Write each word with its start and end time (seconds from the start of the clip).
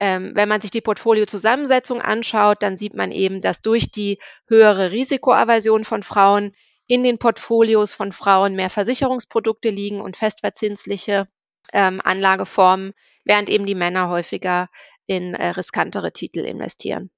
Ähm, 0.00 0.32
wenn 0.34 0.48
man 0.48 0.60
sich 0.60 0.70
die 0.70 0.80
Portfoliozusammensetzung 0.80 2.00
anschaut, 2.00 2.62
dann 2.62 2.76
sieht 2.76 2.94
man 2.94 3.10
eben, 3.10 3.40
dass 3.40 3.62
durch 3.62 3.90
die 3.90 4.18
höhere 4.46 4.92
Risikoaversion 4.92 5.84
von 5.84 6.02
Frauen 6.02 6.52
in 6.86 7.02
den 7.02 7.18
Portfolios 7.18 7.92
von 7.92 8.12
Frauen 8.12 8.54
mehr 8.54 8.70
Versicherungsprodukte 8.70 9.70
liegen 9.70 10.00
und 10.00 10.16
festverzinsliche 10.16 11.28
ähm, 11.72 12.00
Anlageformen, 12.02 12.92
während 13.24 13.50
eben 13.50 13.66
die 13.66 13.74
Männer 13.74 14.08
häufiger 14.08 14.68
in 15.06 15.34
äh, 15.34 15.48
riskantere 15.48 16.12
Titel 16.12 16.40
investieren. 16.40 17.10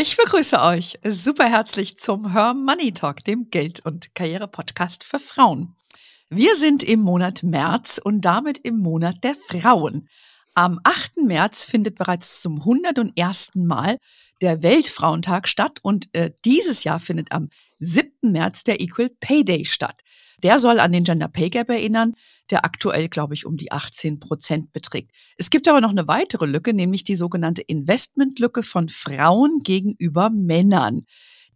Ich 0.00 0.16
begrüße 0.16 0.62
euch 0.62 0.96
super 1.04 1.46
herzlich 1.46 1.98
zum 1.98 2.32
Her 2.32 2.54
Money 2.54 2.92
Talk, 2.92 3.24
dem 3.24 3.50
Geld- 3.50 3.84
und 3.84 4.14
Karriere-Podcast 4.14 5.02
für 5.02 5.18
Frauen. 5.18 5.74
Wir 6.30 6.54
sind 6.54 6.84
im 6.84 7.00
Monat 7.00 7.42
März 7.42 8.00
und 8.04 8.20
damit 8.20 8.58
im 8.58 8.76
Monat 8.76 9.16
der 9.24 9.34
Frauen. 9.34 10.08
Am 10.54 10.78
8. 10.84 11.24
März 11.24 11.64
findet 11.64 11.98
bereits 11.98 12.40
zum 12.40 12.60
101. 12.60 13.56
Mal 13.56 13.98
der 14.40 14.62
Weltfrauentag 14.62 15.48
statt 15.48 15.80
und 15.82 16.14
äh, 16.14 16.30
dieses 16.44 16.84
Jahr 16.84 17.00
findet 17.00 17.32
am 17.32 17.48
7. 17.80 18.08
März 18.30 18.62
der 18.62 18.80
Equal 18.80 19.10
Pay 19.18 19.44
Day 19.44 19.64
statt. 19.64 20.00
Der 20.44 20.60
soll 20.60 20.78
an 20.78 20.92
den 20.92 21.02
Gender 21.02 21.26
Pay 21.26 21.50
Gap 21.50 21.70
erinnern, 21.70 22.14
der 22.50 22.64
aktuell, 22.64 23.08
glaube 23.08 23.34
ich, 23.34 23.46
um 23.46 23.56
die 23.56 23.72
18 23.72 24.20
Prozent 24.20 24.72
beträgt. 24.72 25.12
Es 25.36 25.50
gibt 25.50 25.68
aber 25.68 25.80
noch 25.80 25.90
eine 25.90 26.08
weitere 26.08 26.46
Lücke, 26.46 26.74
nämlich 26.74 27.04
die 27.04 27.16
sogenannte 27.16 27.62
Investmentlücke 27.62 28.62
von 28.62 28.88
Frauen 28.88 29.60
gegenüber 29.60 30.30
Männern. 30.30 31.06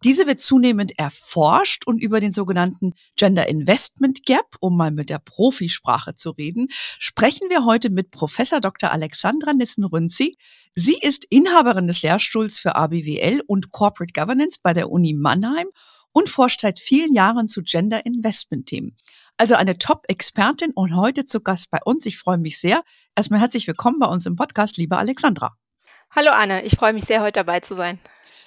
Diese 0.03 0.27
wird 0.27 0.41
zunehmend 0.41 0.99
erforscht 0.99 1.87
und 1.87 2.03
über 2.03 2.19
den 2.19 2.33
sogenannten 2.33 2.91
Gender 3.15 3.47
Investment 3.47 4.25
Gap, 4.25 4.57
um 4.59 4.75
mal 4.75 4.91
mit 4.91 5.09
der 5.09 5.19
Profisprache 5.19 6.13
zu 6.15 6.31
reden, 6.31 6.67
sprechen 6.99 7.49
wir 7.49 7.63
heute 7.63 7.89
mit 7.89 8.11
Professor 8.11 8.59
Dr. 8.59 8.91
Alexandra 8.91 9.53
Nissen-Rünzi. 9.53 10.35
Sie 10.75 10.97
ist 10.99 11.25
Inhaberin 11.29 11.87
des 11.87 12.01
Lehrstuhls 12.01 12.59
für 12.59 12.75
ABWL 12.75 13.43
und 13.47 13.71
Corporate 13.71 14.11
Governance 14.11 14.59
bei 14.61 14.73
der 14.73 14.91
Uni 14.91 15.13
Mannheim 15.13 15.67
und 16.11 16.27
forscht 16.27 16.59
seit 16.59 16.79
vielen 16.79 17.13
Jahren 17.13 17.47
zu 17.47 17.61
Gender 17.63 18.05
Investment 18.05 18.67
Themen. 18.67 18.97
Also 19.37 19.55
eine 19.55 19.77
Top-Expertin 19.77 20.71
und 20.75 20.95
heute 20.95 21.25
zu 21.25 21.41
Gast 21.41 21.71
bei 21.71 21.79
uns. 21.83 22.05
Ich 22.05 22.19
freue 22.19 22.37
mich 22.37 22.59
sehr. 22.59 22.83
Erstmal 23.15 23.39
herzlich 23.39 23.67
willkommen 23.67 23.97
bei 23.99 24.05
uns 24.05 24.25
im 24.27 24.35
Podcast, 24.35 24.77
liebe 24.77 24.97
Alexandra. 24.97 25.55
Hallo 26.11 26.29
Anne, 26.31 26.63
ich 26.63 26.75
freue 26.75 26.93
mich 26.93 27.05
sehr, 27.05 27.21
heute 27.21 27.39
dabei 27.39 27.59
zu 27.59 27.73
sein. 27.73 27.99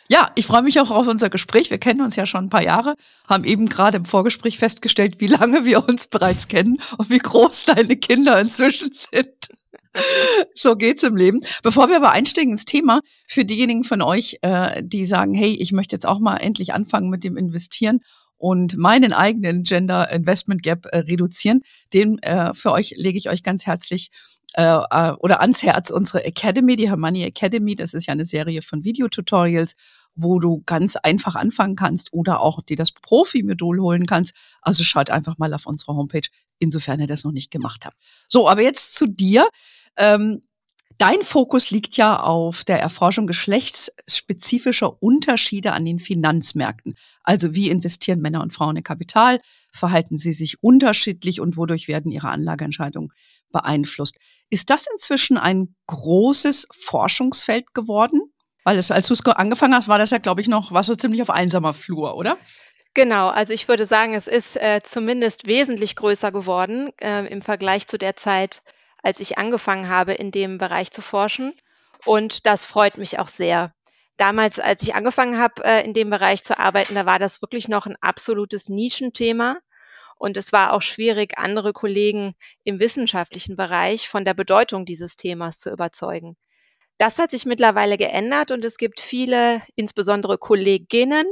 Ja, 0.08 0.30
ich 0.36 0.46
freue 0.46 0.62
mich 0.62 0.78
auch 0.78 0.92
auf 0.92 1.08
unser 1.08 1.28
Gespräch. 1.28 1.70
Wir 1.70 1.78
kennen 1.78 2.00
uns 2.00 2.14
ja 2.14 2.26
schon 2.26 2.44
ein 2.44 2.50
paar 2.50 2.62
Jahre, 2.62 2.94
haben 3.28 3.42
eben 3.42 3.68
gerade 3.68 3.96
im 3.96 4.04
Vorgespräch 4.04 4.58
festgestellt, 4.58 5.20
wie 5.20 5.26
lange 5.26 5.64
wir 5.64 5.88
uns 5.88 6.06
bereits 6.06 6.46
kennen 6.46 6.80
und 6.96 7.10
wie 7.10 7.18
groß 7.18 7.64
deine 7.64 7.96
Kinder 7.96 8.40
inzwischen 8.40 8.92
sind. 8.92 9.48
so 10.54 10.76
geht's 10.76 11.02
im 11.02 11.16
Leben. 11.16 11.40
Bevor 11.64 11.88
wir 11.88 11.96
aber 11.96 12.12
einsteigen 12.12 12.52
ins 12.52 12.64
Thema, 12.64 13.00
für 13.26 13.44
diejenigen 13.44 13.82
von 13.82 14.02
euch, 14.02 14.38
äh, 14.42 14.82
die 14.84 15.06
sagen, 15.06 15.34
hey, 15.34 15.54
ich 15.54 15.72
möchte 15.72 15.96
jetzt 15.96 16.06
auch 16.06 16.20
mal 16.20 16.36
endlich 16.36 16.72
anfangen 16.72 17.10
mit 17.10 17.24
dem 17.24 17.36
Investieren 17.36 18.00
und 18.38 18.76
meinen 18.76 19.12
eigenen 19.12 19.62
Gender 19.62 20.10
Investment 20.10 20.62
Gap 20.62 20.86
äh, 20.86 20.98
reduzieren, 20.98 21.62
den 21.92 22.18
äh, 22.20 22.54
für 22.54 22.72
euch 22.72 22.94
lege 22.96 23.18
ich 23.18 23.30
euch 23.30 23.42
ganz 23.42 23.66
herzlich 23.66 24.10
äh, 24.54 24.62
äh, 24.62 25.12
oder 25.18 25.40
ans 25.40 25.62
Herz 25.62 25.90
unsere 25.90 26.24
Academy, 26.24 26.76
die 26.76 26.88
Hermoney 26.88 27.24
Academy. 27.24 27.74
Das 27.74 27.94
ist 27.94 28.06
ja 28.06 28.12
eine 28.12 28.26
Serie 28.26 28.62
von 28.62 28.84
Videotutorials, 28.84 29.74
wo 30.14 30.38
du 30.38 30.62
ganz 30.64 30.96
einfach 30.96 31.34
anfangen 31.34 31.76
kannst 31.76 32.12
oder 32.12 32.40
auch 32.40 32.62
dir 32.62 32.76
das 32.76 32.92
Profi-Modul 32.92 33.80
holen 33.80 34.06
kannst. 34.06 34.34
Also 34.62 34.82
schaut 34.82 35.10
einfach 35.10 35.38
mal 35.38 35.52
auf 35.52 35.66
unsere 35.66 35.94
Homepage, 35.94 36.28
insofern 36.58 37.00
ihr 37.00 37.06
das 37.06 37.24
noch 37.24 37.32
nicht 37.32 37.50
gemacht 37.50 37.84
habt. 37.84 37.96
So, 38.28 38.48
aber 38.48 38.62
jetzt 38.62 38.94
zu 38.94 39.06
dir. 39.06 39.46
Ähm, 39.96 40.40
Dein 40.98 41.22
Fokus 41.22 41.70
liegt 41.70 41.98
ja 41.98 42.20
auf 42.20 42.64
der 42.64 42.80
Erforschung 42.80 43.26
geschlechtsspezifischer 43.26 45.02
Unterschiede 45.02 45.72
an 45.72 45.84
den 45.84 45.98
Finanzmärkten. 45.98 46.94
Also 47.22 47.54
wie 47.54 47.68
investieren 47.68 48.20
Männer 48.20 48.40
und 48.40 48.54
Frauen 48.54 48.76
in 48.76 48.82
Kapital? 48.82 49.40
Verhalten 49.70 50.16
sie 50.16 50.32
sich 50.32 50.62
unterschiedlich 50.62 51.40
und 51.40 51.58
wodurch 51.58 51.86
werden 51.86 52.12
ihre 52.12 52.30
Anlageentscheidungen 52.30 53.10
beeinflusst? 53.52 54.16
Ist 54.48 54.70
das 54.70 54.86
inzwischen 54.90 55.36
ein 55.36 55.74
großes 55.86 56.68
Forschungsfeld 56.72 57.74
geworden? 57.74 58.22
Weil 58.64 58.78
es, 58.78 58.90
als 58.90 59.08
du 59.08 59.14
es 59.14 59.24
angefangen 59.26 59.74
hast, 59.74 59.88
war 59.88 59.98
das 59.98 60.10
ja, 60.10 60.18
glaube 60.18 60.40
ich, 60.40 60.48
noch, 60.48 60.72
was 60.72 60.86
so 60.86 60.94
ziemlich 60.94 61.20
auf 61.22 61.30
einsamer 61.30 61.74
Flur, 61.74 62.16
oder? 62.16 62.38
Genau, 62.94 63.28
also 63.28 63.52
ich 63.52 63.68
würde 63.68 63.84
sagen, 63.84 64.14
es 64.14 64.26
ist 64.26 64.56
äh, 64.56 64.80
zumindest 64.82 65.46
wesentlich 65.46 65.94
größer 65.96 66.32
geworden 66.32 66.90
äh, 66.98 67.26
im 67.26 67.42
Vergleich 67.42 67.86
zu 67.86 67.98
der 67.98 68.16
Zeit, 68.16 68.62
als 69.06 69.20
ich 69.20 69.38
angefangen 69.38 69.88
habe, 69.88 70.14
in 70.14 70.32
dem 70.32 70.58
Bereich 70.58 70.90
zu 70.90 71.00
forschen. 71.00 71.54
Und 72.04 72.44
das 72.44 72.66
freut 72.66 72.98
mich 72.98 73.20
auch 73.20 73.28
sehr. 73.28 73.72
Damals, 74.16 74.58
als 74.58 74.82
ich 74.82 74.96
angefangen 74.96 75.38
habe, 75.38 75.64
äh, 75.64 75.84
in 75.84 75.94
dem 75.94 76.10
Bereich 76.10 76.42
zu 76.42 76.58
arbeiten, 76.58 76.96
da 76.96 77.06
war 77.06 77.20
das 77.20 77.40
wirklich 77.40 77.68
noch 77.68 77.86
ein 77.86 77.94
absolutes 78.00 78.68
Nischenthema. 78.68 79.58
Und 80.18 80.36
es 80.36 80.52
war 80.52 80.72
auch 80.72 80.82
schwierig, 80.82 81.38
andere 81.38 81.72
Kollegen 81.72 82.34
im 82.64 82.80
wissenschaftlichen 82.80 83.54
Bereich 83.54 84.08
von 84.08 84.24
der 84.24 84.34
Bedeutung 84.34 84.86
dieses 84.86 85.14
Themas 85.14 85.58
zu 85.58 85.70
überzeugen. 85.70 86.36
Das 86.98 87.20
hat 87.20 87.30
sich 87.30 87.46
mittlerweile 87.46 87.98
geändert 87.98 88.50
und 88.50 88.64
es 88.64 88.76
gibt 88.76 89.00
viele, 89.00 89.62
insbesondere 89.76 90.36
Kolleginnen, 90.36 91.26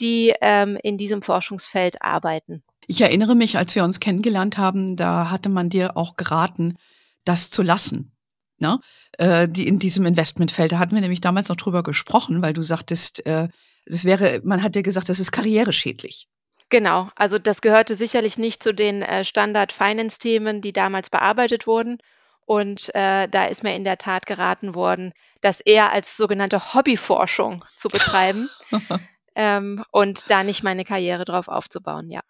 die 0.00 0.32
ähm, 0.40 0.78
in 0.82 0.96
diesem 0.96 1.20
Forschungsfeld 1.20 2.00
arbeiten. 2.00 2.62
Ich 2.86 3.00
erinnere 3.00 3.34
mich, 3.34 3.58
als 3.58 3.74
wir 3.74 3.84
uns 3.84 4.00
kennengelernt 4.00 4.56
haben, 4.56 4.96
da 4.96 5.30
hatte 5.30 5.48
man 5.50 5.68
dir 5.68 5.96
auch 5.96 6.16
geraten, 6.16 6.78
das 7.24 7.50
zu 7.50 7.62
lassen. 7.62 8.12
Ne? 8.58 8.78
Äh, 9.18 9.48
die 9.48 9.66
in 9.66 9.78
diesem 9.78 10.06
Investmentfeld. 10.06 10.72
Da 10.72 10.78
hatten 10.78 10.94
wir 10.94 11.00
nämlich 11.00 11.20
damals 11.20 11.48
noch 11.48 11.56
drüber 11.56 11.82
gesprochen, 11.82 12.42
weil 12.42 12.52
du 12.52 12.62
sagtest, 12.62 13.26
äh, 13.26 13.48
das 13.86 14.04
wäre, 14.04 14.40
man 14.44 14.62
hat 14.62 14.74
dir 14.74 14.82
gesagt, 14.82 15.08
das 15.08 15.20
ist 15.20 15.32
karriereschädlich. 15.32 16.28
Genau, 16.70 17.10
also 17.14 17.38
das 17.38 17.60
gehörte 17.60 17.94
sicherlich 17.94 18.38
nicht 18.38 18.62
zu 18.62 18.72
den 18.72 19.02
äh, 19.02 19.24
Standard-Finance-Themen, 19.24 20.60
die 20.60 20.72
damals 20.72 21.10
bearbeitet 21.10 21.66
wurden. 21.66 21.98
Und 22.46 22.94
äh, 22.94 23.28
da 23.28 23.44
ist 23.46 23.62
mir 23.62 23.74
in 23.74 23.84
der 23.84 23.98
Tat 23.98 24.26
geraten 24.26 24.74
worden, 24.74 25.12
das 25.40 25.60
eher 25.60 25.92
als 25.92 26.16
sogenannte 26.16 26.74
Hobbyforschung 26.74 27.64
zu 27.74 27.88
betreiben 27.88 28.48
ähm, 29.34 29.84
und 29.90 30.30
da 30.30 30.42
nicht 30.42 30.62
meine 30.62 30.84
Karriere 30.84 31.24
drauf 31.24 31.48
aufzubauen, 31.48 32.10
ja. 32.10 32.20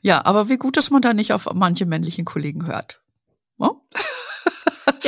Ja, 0.00 0.24
aber 0.24 0.48
wie 0.48 0.58
gut, 0.58 0.76
dass 0.76 0.90
man 0.90 1.00
da 1.00 1.14
nicht 1.14 1.32
auf 1.32 1.48
manche 1.54 1.86
männlichen 1.86 2.24
Kollegen 2.24 2.66
hört. 2.66 3.00
Oh? 3.58 3.76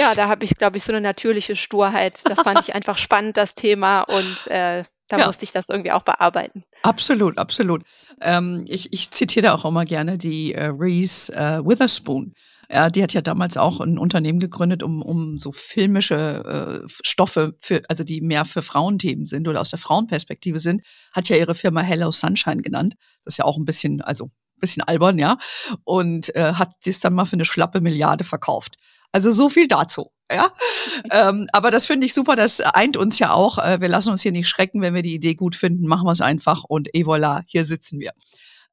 Ja, 0.07 0.15
da 0.15 0.29
habe 0.29 0.45
ich, 0.45 0.57
glaube 0.57 0.77
ich, 0.77 0.85
so 0.85 0.93
eine 0.93 1.01
natürliche 1.01 1.57
Sturheit. 1.57 2.21
Das 2.27 2.41
fand 2.41 2.61
ich 2.61 2.75
einfach 2.75 2.97
spannend, 2.97 3.37
das 3.37 3.55
Thema. 3.55 4.03
Und 4.03 4.47
äh, 4.47 4.85
da 5.09 5.19
ja. 5.19 5.27
musste 5.27 5.45
ich 5.45 5.53
das 5.53 5.69
irgendwie 5.69 5.91
auch 5.91 6.03
bearbeiten. 6.03 6.63
Absolut, 6.83 7.39
absolut. 7.39 7.83
Ähm, 8.21 8.65
ich, 8.69 8.93
ich 8.93 9.11
zitiere 9.11 9.53
auch 9.53 9.65
immer 9.65 9.85
gerne 9.85 10.17
die 10.17 10.55
äh, 10.55 10.67
Reese 10.67 11.33
äh, 11.33 11.59
Witherspoon. 11.65 12.35
Ja, 12.71 12.89
die 12.89 13.03
hat 13.03 13.15
ja 13.15 13.21
damals 13.21 13.57
auch 13.57 13.81
ein 13.81 13.99
Unternehmen 13.99 14.39
gegründet, 14.39 14.83
um, 14.83 15.03
um 15.03 15.39
so 15.39 15.53
filmische 15.53 16.85
äh, 16.85 16.89
Stoffe, 17.03 17.55
für, 17.61 17.83
also 17.89 18.05
die 18.05 18.21
mehr 18.21 18.45
für 18.45 18.63
Frauenthemen 18.63 19.27
sind 19.27 19.47
oder 19.47 19.61
aus 19.61 19.71
der 19.71 19.79
Frauenperspektive 19.79 20.59
sind, 20.59 20.83
hat 21.13 21.29
ja 21.29 21.37
ihre 21.37 21.55
Firma 21.55 21.81
Hello 21.81 22.11
Sunshine 22.11 22.63
genannt. 22.63 22.95
Das 23.25 23.35
ist 23.35 23.39
ja 23.39 23.45
auch 23.45 23.57
ein 23.57 23.65
bisschen, 23.65 24.03
also 24.03 24.27
ein 24.27 24.61
bisschen 24.61 24.83
albern, 24.83 25.19
ja. 25.19 25.39
Und 25.85 26.35
äh, 26.35 26.55
hat 26.55 26.75
das 26.85 26.99
dann 27.01 27.15
mal 27.15 27.25
für 27.25 27.35
eine 27.35 27.45
schlappe 27.45 27.81
Milliarde 27.81 28.25
verkauft. 28.25 28.77
Also 29.13 29.33
so 29.33 29.49
viel 29.49 29.69
dazu. 29.69 30.11
Ja, 30.31 30.51
ähm, 31.13 31.47
aber 31.53 31.71
das 31.71 31.87
finde 31.87 32.07
ich 32.07 32.15
super, 32.15 32.35
das 32.35 32.61
eint 32.61 32.97
uns 32.97 33.19
ja 33.19 33.33
auch. 33.33 33.59
Äh, 33.59 33.81
wir 33.81 33.89
lassen 33.89 34.11
uns 34.11 34.23
hier 34.23 34.33
nicht 34.33 34.49
schrecken, 34.49 34.81
wenn 34.81 34.95
wir 34.95 35.03
die 35.03 35.15
Idee 35.15 35.35
gut 35.35 35.55
finden, 35.55 35.87
machen 35.87 36.07
wir 36.07 36.13
es 36.13 36.21
einfach 36.21 36.65
und 36.65 36.89
et 36.95 37.07
voilà, 37.07 37.43
hier 37.47 37.65
sitzen 37.65 38.01
wir. 38.01 38.13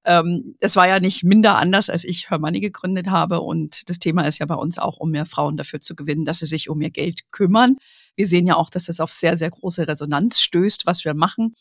Ähm, 0.06 0.56
es 0.60 0.76
war 0.76 0.88
ja 0.88 1.00
nicht 1.00 1.24
minder 1.24 1.58
anders, 1.58 1.90
als 1.90 2.04
ich 2.04 2.30
Hermanni 2.30 2.60
gegründet 2.60 3.08
habe 3.10 3.40
und 3.40 3.90
das 3.90 4.00
Thema 4.00 4.24
ist 4.24 4.40
ja 4.40 4.46
bei 4.46 4.56
uns 4.56 4.78
auch, 4.78 4.98
um 4.98 5.12
mehr 5.12 5.26
Frauen 5.26 5.56
dafür 5.56 5.80
zu 5.80 5.96
gewinnen, 5.96 6.26
dass 6.26 6.40
sie 6.40 6.46
sich 6.46 6.70
um 6.70 6.82
ihr 6.82 6.90
Geld 6.90 7.32
kümmern. 7.32 7.78
Wir 8.16 8.28
sehen 8.28 8.48
ja 8.48 8.56
auch, 8.56 8.70
dass 8.70 8.86
das 8.86 9.00
auf 9.00 9.12
sehr, 9.12 9.38
sehr 9.38 9.52
große 9.52 9.88
Resonanz 9.88 10.42
stößt, 10.42 10.86
was 10.86 11.06
wir 11.06 11.14
machen. 11.14 11.56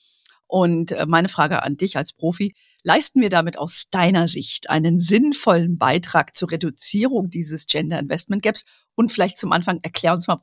Und 0.52 0.92
äh, 0.92 1.06
meine 1.06 1.30
Frage 1.30 1.62
an 1.62 1.76
dich 1.76 1.96
als 1.96 2.12
Profi, 2.12 2.54
leisten 2.82 3.22
wir 3.22 3.30
damit 3.30 3.56
aus 3.56 3.86
deiner 3.90 4.28
Sicht 4.28 4.68
einen 4.68 5.00
sinnvollen 5.00 5.78
Beitrag 5.78 6.36
zur 6.36 6.50
Reduzierung 6.50 7.30
dieses 7.30 7.66
Gender 7.66 7.98
Investment 7.98 8.42
Gaps? 8.42 8.64
Und 8.94 9.10
vielleicht 9.10 9.38
zum 9.38 9.50
Anfang 9.52 9.78
erklär 9.82 10.12
uns 10.12 10.28
mal 10.28 10.38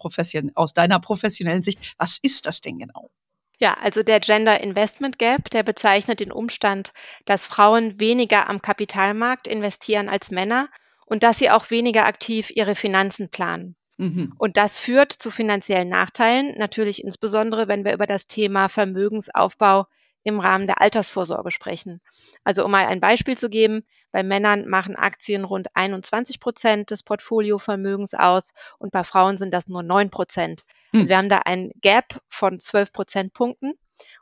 aus 0.56 0.74
deiner 0.74 1.00
professionellen 1.00 1.62
Sicht, 1.62 1.94
was 2.00 2.18
ist 2.24 2.48
das 2.48 2.62
denn 2.62 2.80
genau? 2.80 3.12
Ja, 3.60 3.76
also 3.76 4.02
der 4.02 4.20
Gender 4.20 4.60
Investment 4.60 5.20
Gap, 5.20 5.52
der 5.52 5.62
bezeichnet 5.62 6.22
den 6.22 6.32
Umstand, 6.32 6.92
dass 7.26 7.46
Frauen 7.46 8.00
weniger 8.00 8.50
am 8.50 8.64
Kapitalmarkt 8.64 9.48
investieren 9.48 10.10
als 10.10 10.32
Männer 10.32 10.70
und 11.06 11.22
dass 11.22 11.38
sie 11.38 11.52
auch 11.52 11.70
weniger 11.70 12.08
aktiv 12.08 12.50
ihre 12.50 12.74
Finanzen 12.74 13.30
planen. 13.30 13.76
Mhm. 13.98 14.34
Und 14.40 14.58
das 14.58 14.80
führt 14.80 15.14
zu 15.14 15.30
finanziellen 15.30 15.90
Nachteilen, 15.90 16.58
natürlich 16.58 17.04
insbesondere, 17.04 17.68
wenn 17.68 17.86
wir 17.86 17.94
über 17.94 18.08
das 18.08 18.26
Thema 18.26 18.70
Vermögensaufbau 18.70 19.86
im 20.24 20.40
Rahmen 20.40 20.68
der 20.68 20.82
Altersvorsorge 20.82 21.52
sprechen. 21.52 22.02
Also 22.44 22.66
um 22.66 22.72
mal 22.72 22.86
ein 22.86 23.00
Beispiel 23.00 23.38
zu 23.38 23.50
geben, 23.50 23.82
bei 24.12 24.24
Männern 24.24 24.68
machen 24.68 24.96
Aktien 24.96 25.46
rund 25.46 25.76
21 25.76 26.40
Prozent 26.40 26.92
des 26.92 27.04
Portfoliovermögens 27.04 28.14
aus 28.14 28.54
und 28.80 28.92
bei 28.92 29.04
Frauen 29.04 29.38
sind 29.38 29.54
das 29.54 29.68
nur 29.68 29.84
9 29.84 30.10
Prozent. 30.10 30.66
Also 30.94 31.04
hm. 31.04 31.10
wir 31.10 31.18
haben 31.18 31.30
da 31.30 31.40
ein 31.46 31.72
Gap 31.82 32.22
von 32.28 32.60
12 32.60 32.92
Prozentpunkten. 32.92 33.74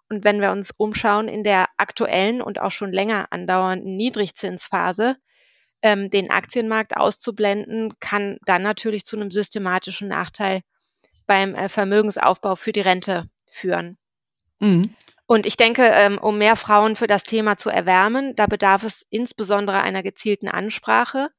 Und 0.09 0.23
wenn 0.23 0.39
wir 0.39 0.51
uns 0.51 0.71
umschauen 0.71 1.27
in 1.27 1.43
der 1.43 1.67
aktuellen 1.75 2.41
und 2.41 2.59
auch 2.59 2.71
schon 2.71 2.93
länger 2.93 3.27
andauernden 3.29 3.97
Niedrigzinsphase, 3.97 5.17
ähm, 5.81 6.09
den 6.09 6.31
Aktienmarkt 6.31 6.95
auszublenden, 6.95 7.93
kann 7.99 8.37
dann 8.45 8.63
natürlich 8.63 9.05
zu 9.05 9.17
einem 9.17 9.31
systematischen 9.31 10.07
Nachteil 10.07 10.61
beim 11.25 11.55
äh, 11.55 11.69
Vermögensaufbau 11.69 12.55
für 12.55 12.71
die 12.71 12.81
Rente 12.81 13.29
führen. 13.49 13.97
Mhm. 14.59 14.95
Und 15.27 15.45
ich 15.45 15.57
denke, 15.57 15.83
ähm, 15.83 16.17
um 16.17 16.37
mehr 16.37 16.55
Frauen 16.55 16.95
für 16.95 17.07
das 17.07 17.23
Thema 17.23 17.57
zu 17.57 17.69
erwärmen, 17.69 18.33
da 18.35 18.47
bedarf 18.47 18.83
es 18.83 19.05
insbesondere 19.09 19.81
einer 19.81 20.01
gezielten 20.01 20.47
Ansprache 20.47 21.29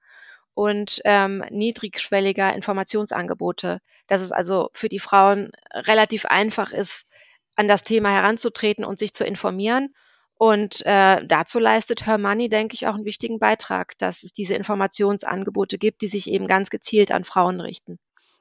und 0.53 1.01
ähm, 1.05 1.43
niedrigschwelliger 1.51 2.55
Informationsangebote, 2.55 3.81
dass 4.07 4.21
es 4.21 4.31
also 4.31 4.69
für 4.75 4.91
die 4.91 4.99
Frauen 4.99 5.53
relativ 5.73 6.27
einfach 6.27 6.73
ist, 6.73 7.09
an 7.57 7.67
das 7.67 7.83
Thema 7.83 8.11
heranzutreten 8.11 8.85
und 8.85 8.99
sich 8.99 9.15
zu 9.15 9.25
informieren. 9.25 9.95
Und 10.35 10.85
äh, 10.85 11.25
dazu 11.25 11.59
leistet 11.59 12.07
Her 12.07 12.19
Money, 12.19 12.49
denke 12.49 12.75
ich, 12.75 12.87
auch 12.87 12.95
einen 12.95 13.07
wichtigen 13.07 13.39
Beitrag, 13.39 13.97
dass 13.99 14.23
es 14.23 14.33
diese 14.33 14.55
Informationsangebote 14.55 15.79
gibt, 15.79 16.03
die 16.03 16.09
sich 16.09 16.31
eben 16.31 16.47
ganz 16.47 16.71
gezielt 16.71 17.11
an 17.11 17.25
Frauen 17.25 17.61
richten. 17.61 17.99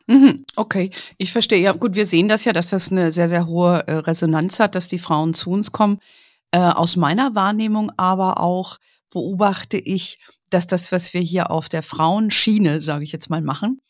Mhm, 0.08 0.46
okay, 0.56 0.92
ich 1.18 1.32
verstehe. 1.34 1.60
Ja, 1.60 1.74
gut, 1.74 1.96
wir 1.96 2.06
sehen 2.06 2.30
das 2.30 2.46
ja, 2.46 2.54
dass 2.54 2.70
das 2.70 2.92
eine 2.92 3.12
sehr, 3.12 3.28
sehr 3.30 3.46
hohe 3.46 3.86
äh, 3.88 3.94
Resonanz 3.96 4.60
hat, 4.60 4.76
dass 4.76 4.88
die 4.88 5.00
Frauen 5.00 5.34
zu 5.34 5.50
uns 5.50 5.72
kommen. 5.74 6.00
Äh, 6.52 6.60
aus 6.60 6.96
meiner 6.96 7.36
Wahrnehmung 7.36 7.92
aber 7.98 8.40
auch 8.40 8.78
beobachte 9.12 9.78
ich, 9.78 10.20
dass 10.50 10.66
das, 10.66 10.92
was 10.94 11.14
wir 11.14 11.20
hier 11.22 11.52
auf 11.52 11.68
der 11.68 11.84
Frauenschiene, 11.84 12.80
sage 12.80 13.04
ich 13.04 13.12
jetzt 13.12 13.30
mal, 13.30 13.42
machen, 13.42 13.82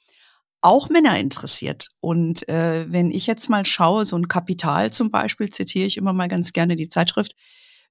auch 0.62 0.90
Männer 0.90 1.20
interessiert. 1.20 1.92
Und 2.02 2.50
äh, 2.50 2.92
wenn 2.92 3.12
ich 3.12 3.28
jetzt 3.28 3.50
mal 3.50 3.66
schaue, 3.66 4.06
so 4.06 4.16
ein 4.18 4.28
Kapital 4.28 4.92
zum 4.92 5.12
Beispiel, 5.12 5.50
zitiere 5.50 5.86
ich 5.86 5.98
immer 5.98 6.14
mal 6.14 6.30
ganz 6.30 6.52
gerne 6.54 6.76
die 6.76 6.90
Zeitschrift, 6.90 7.36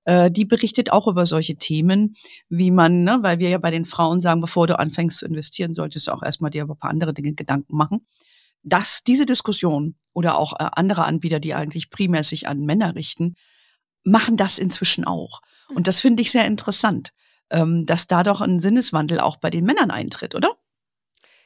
äh, 0.06 0.30
die 0.30 0.44
berichtet 0.46 0.90
auch 0.90 1.06
über 1.06 1.26
solche 1.26 1.56
Themen, 1.56 2.16
wie 2.48 2.70
man, 2.70 3.04
ne, 3.04 3.18
weil 3.20 3.38
wir 3.38 3.50
ja 3.50 3.58
bei 3.58 3.70
den 3.70 3.84
Frauen 3.84 4.20
sagen, 4.20 4.40
bevor 4.40 4.66
du 4.66 4.78
anfängst 4.78 5.18
zu 5.18 5.26
investieren, 5.26 5.74
solltest 5.74 6.06
du 6.06 6.12
auch 6.12 6.22
erstmal 6.22 6.50
dir 6.50 6.64
über 6.64 6.74
ein 6.74 6.78
paar 6.78 6.90
andere 6.90 7.14
Dinge 7.14 7.34
Gedanken 7.34 7.76
machen 7.76 8.06
dass 8.66 9.04
diese 9.04 9.26
Diskussion 9.26 9.94
oder 10.12 10.38
auch 10.38 10.52
äh, 10.54 10.68
andere 10.72 11.04
Anbieter, 11.04 11.40
die 11.40 11.54
eigentlich 11.54 11.88
primär 11.88 12.24
sich 12.24 12.48
an 12.48 12.64
Männer 12.64 12.96
richten, 12.96 13.36
machen 14.02 14.36
das 14.36 14.58
inzwischen 14.58 15.04
auch. 15.04 15.40
Und 15.74 15.86
das 15.86 16.00
finde 16.00 16.22
ich 16.22 16.32
sehr 16.32 16.46
interessant, 16.46 17.12
ähm, 17.50 17.86
dass 17.86 18.08
da 18.08 18.24
doch 18.24 18.40
ein 18.40 18.58
Sinneswandel 18.58 19.20
auch 19.20 19.36
bei 19.36 19.50
den 19.50 19.64
Männern 19.64 19.92
eintritt, 19.92 20.34
oder? 20.34 20.50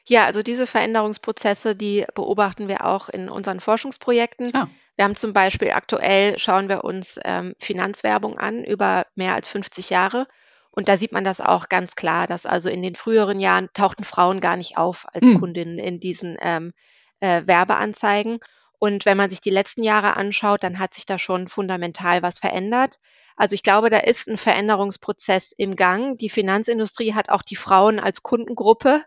Ja, 0.07 0.25
also 0.25 0.43
diese 0.43 0.67
Veränderungsprozesse, 0.67 1.75
die 1.75 2.05
beobachten 2.15 2.67
wir 2.67 2.85
auch 2.85 3.09
in 3.09 3.29
unseren 3.29 3.59
Forschungsprojekten. 3.59 4.51
Ah. 4.53 4.67
Wir 4.95 5.05
haben 5.05 5.15
zum 5.15 5.33
Beispiel 5.33 5.71
aktuell, 5.71 6.37
schauen 6.37 6.69
wir 6.69 6.83
uns 6.83 7.19
ähm, 7.23 7.55
Finanzwerbung 7.59 8.37
an 8.37 8.63
über 8.63 9.05
mehr 9.15 9.35
als 9.35 9.49
50 9.49 9.89
Jahre. 9.89 10.27
Und 10.71 10.87
da 10.87 10.97
sieht 10.97 11.11
man 11.11 11.23
das 11.23 11.41
auch 11.41 11.69
ganz 11.69 11.95
klar, 11.95 12.27
dass 12.27 12.45
also 12.45 12.69
in 12.69 12.81
den 12.81 12.95
früheren 12.95 13.39
Jahren 13.39 13.69
tauchten 13.73 14.03
Frauen 14.03 14.39
gar 14.39 14.55
nicht 14.55 14.77
auf 14.77 15.05
als 15.13 15.25
hm. 15.25 15.39
Kundinnen 15.39 15.79
in 15.79 15.99
diesen 15.99 16.37
ähm, 16.39 16.73
äh, 17.19 17.43
Werbeanzeigen. 17.45 18.39
Und 18.79 19.05
wenn 19.05 19.17
man 19.17 19.29
sich 19.29 19.41
die 19.41 19.49
letzten 19.49 19.83
Jahre 19.83 20.17
anschaut, 20.17 20.63
dann 20.63 20.79
hat 20.79 20.93
sich 20.93 21.05
da 21.05 21.17
schon 21.17 21.47
fundamental 21.47 22.21
was 22.21 22.39
verändert. 22.39 22.99
Also 23.35 23.53
ich 23.53 23.63
glaube, 23.63 23.89
da 23.89 23.99
ist 23.99 24.27
ein 24.27 24.37
Veränderungsprozess 24.37 25.51
im 25.51 25.75
Gang. 25.75 26.17
Die 26.17 26.29
Finanzindustrie 26.29 27.13
hat 27.13 27.29
auch 27.29 27.41
die 27.41 27.55
Frauen 27.55 27.99
als 27.99 28.23
Kundengruppe 28.23 29.03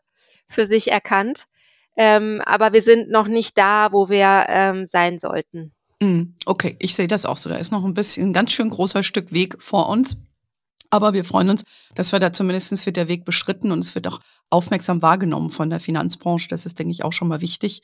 für 0.49 0.67
sich 0.67 0.91
erkannt. 0.91 1.47
Ähm, 1.97 2.43
aber 2.45 2.73
wir 2.73 2.83
sind 2.83 3.11
noch 3.11 3.29
nicht 3.29 3.57
da, 3.57 3.93
wo 3.93 4.09
wir 4.09 4.47
ähm, 4.49 4.87
sein 4.87 5.19
sollten. 5.19 5.73
Mm, 6.01 6.35
okay, 6.45 6.77
ich 6.81 6.95
sehe 6.95 7.07
das 7.07 7.25
auch 7.25 7.37
so. 7.37 7.49
Da 7.49 7.57
ist 7.57 7.73
noch 7.73 7.85
ein 7.85 7.95
bisschen 7.95 8.31
ein 8.31 8.33
ganz 8.33 8.53
schön 8.53 8.69
großer 8.69 9.03
Stück 9.03 9.33
Weg 9.33 9.63
vor 9.63 9.89
uns. 9.89 10.17
Aber 10.91 11.13
wir 11.13 11.25
freuen 11.25 11.51
uns, 11.51 11.65
dass 11.95 12.13
wir 12.13 12.21
da 12.21 12.33
zumindest 12.33 12.87
wird 12.87 12.97
der 12.97 13.09
Weg 13.09 13.25
beschritten 13.25 13.73
und 13.73 13.83
es 13.83 13.95
wird 13.95 14.07
auch 14.07 14.21
aufmerksam 14.51 15.03
wahrgenommen 15.03 15.51
von 15.51 15.71
der 15.71 15.81
Finanzbranche. 15.81 16.49
Das 16.49 16.67
ist, 16.67 16.79
denke 16.79 16.93
ich, 16.93 17.05
auch 17.05 17.13
schon 17.13 17.29
mal 17.29 17.41
wichtig. 17.41 17.83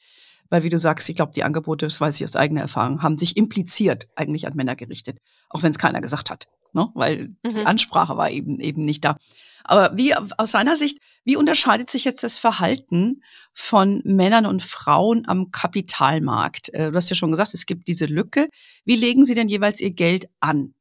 Weil, 0.49 0.65
wie 0.65 0.69
du 0.69 0.79
sagst, 0.79 1.09
ich 1.09 1.15
glaube, 1.15 1.33
die 1.33 1.45
Angebote, 1.45 1.87
das 1.87 2.01
weiß 2.01 2.17
ich 2.17 2.25
aus 2.25 2.37
eigener 2.37 2.61
Erfahrung, 2.61 3.03
haben 3.03 3.19
sich 3.19 3.37
impliziert 3.37 4.09
eigentlich 4.17 4.47
an 4.47 4.55
Männer 4.55 4.77
gerichtet. 4.77 5.19
Auch 5.49 5.63
wenn 5.63 5.71
es 5.71 5.79
keiner 5.79 6.01
gesagt 6.01 6.31
hat. 6.31 6.49
Ne? 6.73 6.89
Weil 6.95 7.31
mhm. 7.43 7.51
die 7.51 7.67
Ansprache 7.67 8.17
war 8.17 8.31
eben, 8.31 8.61
eben 8.61 8.85
nicht 8.85 9.05
da. 9.05 9.17
Aber 9.65 9.97
wie, 9.97 10.15
aus 10.15 10.51
seiner 10.51 10.77
Sicht, 10.77 10.99
wie 11.25 11.37
unterscheidet 11.37 11.91
sich 11.91 12.05
jetzt 12.05 12.23
das 12.23 12.39
Verhalten 12.39 13.23
von 13.53 14.03
Männern 14.05 14.47
und 14.47 14.63
Frauen 14.63 15.25
am 15.27 15.51
Kapitalmarkt? 15.51 16.73
Äh, 16.75 16.91
du 16.91 16.97
hast 16.97 17.11
ja 17.11 17.17
schon 17.17 17.31
gesagt, 17.31 17.55
es 17.55 17.67
gibt 17.67 17.89
diese 17.89 18.07
Lücke. 18.07 18.49
Wie 18.85 18.97
legen 18.97 19.25
sie 19.25 19.35
denn 19.35 19.49
jeweils 19.49 19.81
ihr 19.81 19.93
Geld 19.93 20.29
an? 20.41 20.75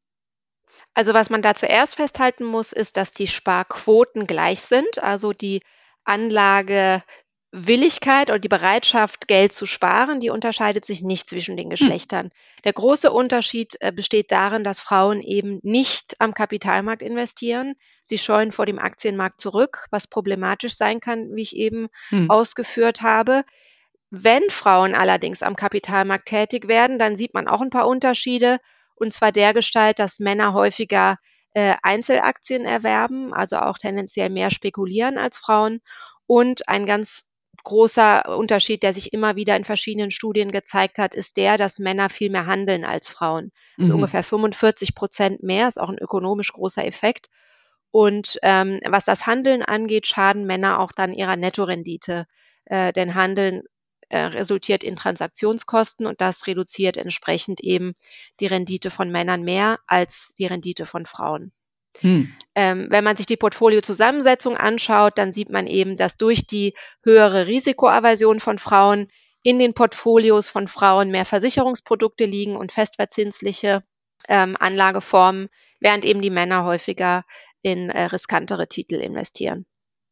Also 0.93 1.13
was 1.13 1.29
man 1.29 1.41
da 1.41 1.55
zuerst 1.55 1.95
festhalten 1.95 2.45
muss, 2.45 2.73
ist, 2.73 2.97
dass 2.97 3.11
die 3.11 3.27
Sparquoten 3.27 4.25
gleich 4.25 4.61
sind. 4.61 5.01
Also 5.01 5.33
die 5.33 5.61
Anlagewilligkeit 7.51 8.29
oder 8.29 8.39
die 8.39 8.47
Bereitschaft, 8.47 9.27
Geld 9.27 9.51
zu 9.51 9.65
sparen, 9.65 10.19
die 10.19 10.29
unterscheidet 10.29 10.85
sich 10.85 11.01
nicht 11.01 11.27
zwischen 11.27 11.57
den 11.57 11.65
hm. 11.65 11.71
Geschlechtern. 11.71 12.29
Der 12.63 12.73
große 12.73 13.11
Unterschied 13.11 13.75
äh, 13.79 13.91
besteht 13.91 14.31
darin, 14.31 14.63
dass 14.63 14.79
Frauen 14.79 15.21
eben 15.21 15.59
nicht 15.63 16.15
am 16.19 16.33
Kapitalmarkt 16.33 17.01
investieren. 17.01 17.75
Sie 18.03 18.17
scheuen 18.17 18.51
vor 18.51 18.65
dem 18.65 18.79
Aktienmarkt 18.79 19.41
zurück, 19.41 19.87
was 19.89 20.07
problematisch 20.07 20.75
sein 20.75 20.99
kann, 20.99 21.35
wie 21.35 21.41
ich 21.41 21.55
eben 21.55 21.87
hm. 22.09 22.29
ausgeführt 22.29 23.01
habe. 23.01 23.43
Wenn 24.11 24.43
Frauen 24.49 24.95
allerdings 24.95 25.43
am 25.43 25.55
Kapitalmarkt 25.55 26.27
tätig 26.27 26.67
werden, 26.67 26.97
dann 26.97 27.15
sieht 27.15 27.33
man 27.33 27.47
auch 27.47 27.61
ein 27.61 27.69
paar 27.69 27.87
Unterschiede 27.87 28.59
und 28.95 29.13
zwar 29.13 29.31
der 29.31 29.53
Gestalt, 29.53 29.99
dass 29.99 30.19
Männer 30.19 30.53
häufiger 30.53 31.17
äh, 31.53 31.75
Einzelaktien 31.81 32.65
erwerben, 32.65 33.33
also 33.33 33.57
auch 33.57 33.77
tendenziell 33.77 34.29
mehr 34.29 34.51
spekulieren 34.51 35.17
als 35.17 35.37
Frauen. 35.37 35.79
Und 36.27 36.67
ein 36.67 36.85
ganz 36.85 37.28
großer 37.69 38.35
Unterschied, 38.37 38.81
der 38.81 38.93
sich 38.93 39.13
immer 39.13 39.35
wieder 39.35 39.55
in 39.55 39.63
verschiedenen 39.63 40.09
Studien 40.09 40.51
gezeigt 40.51 40.97
hat, 40.97 41.13
ist 41.13 41.37
der, 41.37 41.55
dass 41.55 41.77
Männer 41.77 42.09
viel 42.09 42.31
mehr 42.31 42.47
handeln 42.47 42.83
als 42.83 43.09
Frauen. 43.09 43.51
Also 43.77 43.93
mhm. 43.93 43.99
ungefähr 43.99 44.23
45 44.23 44.95
Prozent 44.95 45.43
mehr, 45.43 45.67
ist 45.67 45.79
auch 45.79 45.89
ein 45.89 45.99
ökonomisch 45.99 46.51
großer 46.51 46.83
Effekt. 46.83 47.29
Und 47.91 48.39
ähm, 48.41 48.79
was 48.87 49.05
das 49.05 49.27
Handeln 49.27 49.61
angeht, 49.61 50.07
schaden 50.07 50.45
Männer 50.45 50.79
auch 50.79 50.91
dann 50.91 51.13
ihrer 51.13 51.35
Nettorendite. 51.35 52.25
Äh, 52.65 52.91
denn 52.91 53.13
Handeln 53.13 53.63
äh, 54.09 54.19
resultiert 54.19 54.83
in 54.83 54.95
Transaktionskosten 54.95 56.07
und 56.07 56.21
das 56.21 56.47
reduziert 56.47 56.97
entsprechend 56.97 57.61
eben 57.61 57.93
die 58.39 58.47
Rendite 58.47 58.89
von 58.89 59.11
Männern 59.11 59.43
mehr 59.43 59.77
als 59.85 60.33
die 60.39 60.47
Rendite 60.47 60.87
von 60.87 61.05
Frauen. 61.05 61.51
Hm. 61.99 62.33
Ähm, 62.55 62.87
wenn 62.89 63.03
man 63.03 63.17
sich 63.17 63.25
die 63.25 63.37
Portfoliozusammensetzung 63.37 64.55
anschaut, 64.55 65.17
dann 65.17 65.33
sieht 65.33 65.49
man 65.49 65.67
eben, 65.67 65.95
dass 65.95 66.17
durch 66.17 66.45
die 66.45 66.73
höhere 67.03 67.47
Risikoaversion 67.47 68.39
von 68.39 68.59
Frauen 68.59 69.07
in 69.43 69.59
den 69.59 69.73
Portfolios 69.73 70.49
von 70.49 70.67
Frauen 70.67 71.11
mehr 71.11 71.25
Versicherungsprodukte 71.25 72.25
liegen 72.25 72.55
und 72.55 72.71
festverzinsliche 72.71 73.83
ähm, 74.27 74.57
Anlageformen, 74.59 75.49
während 75.79 76.05
eben 76.05 76.21
die 76.21 76.29
Männer 76.29 76.65
häufiger 76.65 77.23
in 77.61 77.89
äh, 77.89 78.05
riskantere 78.05 78.67
Titel 78.67 78.95
investieren. 78.95 79.65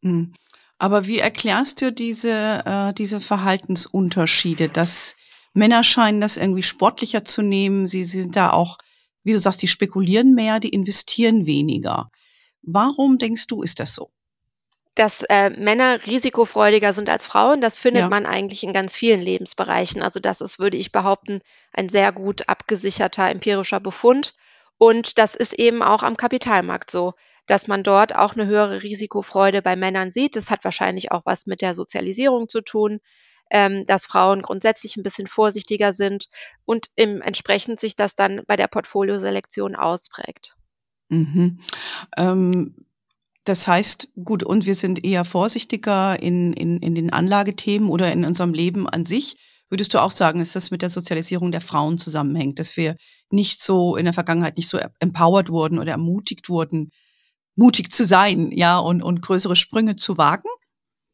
Hm. 0.04 0.34
Aber 0.80 1.08
wie 1.08 1.20
erklärst 1.20 1.82
du 1.82 1.92
diese, 1.92 2.64
äh, 2.66 2.94
diese 2.94 3.20
Verhaltensunterschiede, 3.20 4.70
dass 4.70 5.16
Männer 5.54 5.84
scheinen 5.84 6.22
das 6.22 6.38
irgendwie 6.38 6.64
sportlicher 6.64 7.26
zu 7.26 7.42
nehmen, 7.42 7.88
sie, 7.88 8.04
sie 8.04 8.22
sind 8.22 8.36
da 8.36 8.52
auch, 8.52 8.78
wie 9.28 9.34
du 9.34 9.40
sagst, 9.40 9.62
die 9.62 9.68
spekulieren 9.68 10.34
mehr, 10.34 10.60
die 10.60 10.70
investieren 10.70 11.46
weniger. 11.46 12.10
Warum 12.64 13.18
denkst 13.20 13.48
du, 13.48 13.62
ist 13.62 13.80
das 13.80 13.94
so? 13.94 14.10
dass 14.96 15.22
äh, 15.30 15.52
Männer 15.52 16.00
risikofreudiger 16.08 16.92
sind 16.92 17.08
als 17.08 17.24
Frauen, 17.24 17.62
das 17.62 17.78
findet 17.78 18.02
ja. 18.02 18.10
man 18.10 18.26
eigentlich 18.26 18.64
in 18.64 18.74
ganz 18.74 18.96
vielen 18.96 19.20
Lebensbereichen. 19.20 20.02
Also 20.02 20.20
das 20.20 20.42
ist, 20.42 20.58
würde 20.58 20.76
ich 20.76 20.92
behaupten, 20.92 21.42
ein 21.72 21.88
sehr 21.88 22.12
gut 22.12 22.50
abgesicherter 22.50 23.30
empirischer 23.30 23.80
Befund. 23.80 24.34
Und 24.80 25.20
das 25.20 25.36
ist 25.36 25.54
eben 25.54 25.84
auch 25.84 26.02
am 26.02 26.18
Kapitalmarkt 26.18 26.90
so 26.90 27.14
dass 27.48 27.68
man 27.68 27.82
dort 27.82 28.14
auch 28.14 28.36
eine 28.36 28.46
höhere 28.46 28.84
Risikofreude 28.84 29.62
bei 29.62 29.76
Männern 29.76 30.12
sieht. 30.12 30.36
Das 30.36 30.52
hat 30.52 30.64
wahrscheinlich 30.64 31.12
auch 31.12 31.26
was 31.26 31.48
mit 31.48 31.62
der 31.62 31.74
Sozialisierung 31.74 32.50
zu 32.50 32.62
tun, 32.62 33.00
ähm, 33.50 33.86
dass 33.86 34.06
Frauen 34.06 34.42
grundsätzlich 34.42 34.98
ein 34.98 35.04
bisschen 35.04 35.28
vorsichtiger 35.28 35.94
sind 35.94 36.28
und 36.66 36.88
im, 36.96 37.22
entsprechend 37.22 37.80
sich 37.80 37.96
das 37.96 38.16
dann 38.16 38.42
bei 38.48 38.56
der 38.56 38.68
Portfolioselektion 38.68 39.76
ausprägt. 39.76 40.56
Mhm. 41.10 41.60
Ähm 42.18 42.76
das 43.48 43.66
heißt, 43.66 44.10
gut, 44.26 44.44
und 44.44 44.66
wir 44.66 44.76
sind 44.76 45.06
eher 45.06 45.24
vorsichtiger 45.24 46.22
in, 46.22 46.52
in, 46.52 46.82
in 46.82 46.96
den 46.96 47.14
Anlagethemen 47.14 47.90
oder 47.90 48.12
in 48.12 48.26
unserem 48.26 48.54
Leben 48.54 48.90
an 48.90 49.06
sich. 49.06 49.38
Würdest 49.70 49.94
du 49.94 50.02
auch 50.02 50.12
sagen, 50.12 50.40
dass 50.40 50.52
das 50.52 50.70
mit 50.70 50.82
der 50.82 50.90
Sozialisierung 50.90 51.54
der 51.54 51.62
Frauen 51.62 51.98
zusammenhängt, 51.98 52.60
dass 52.60 52.76
wir 52.76 52.98
nicht 53.30 53.62
so 53.62 53.96
in 53.96 54.04
der 54.04 54.14
Vergangenheit 54.14 54.58
nicht 54.58 54.68
so 54.68 54.80
empowered 55.00 55.50
wurden 55.50 55.80
oder 55.80 55.92
ermutigt 55.92 56.50
wurden, 56.50 56.92
mutig 57.56 57.90
zu 57.92 58.06
sein, 58.06 58.52
ja, 58.52 58.80
und, 58.80 59.02
und 59.02 59.22
größere 59.22 59.56
Sprünge 59.56 59.96
zu 59.96 60.18
wagen? 60.18 60.50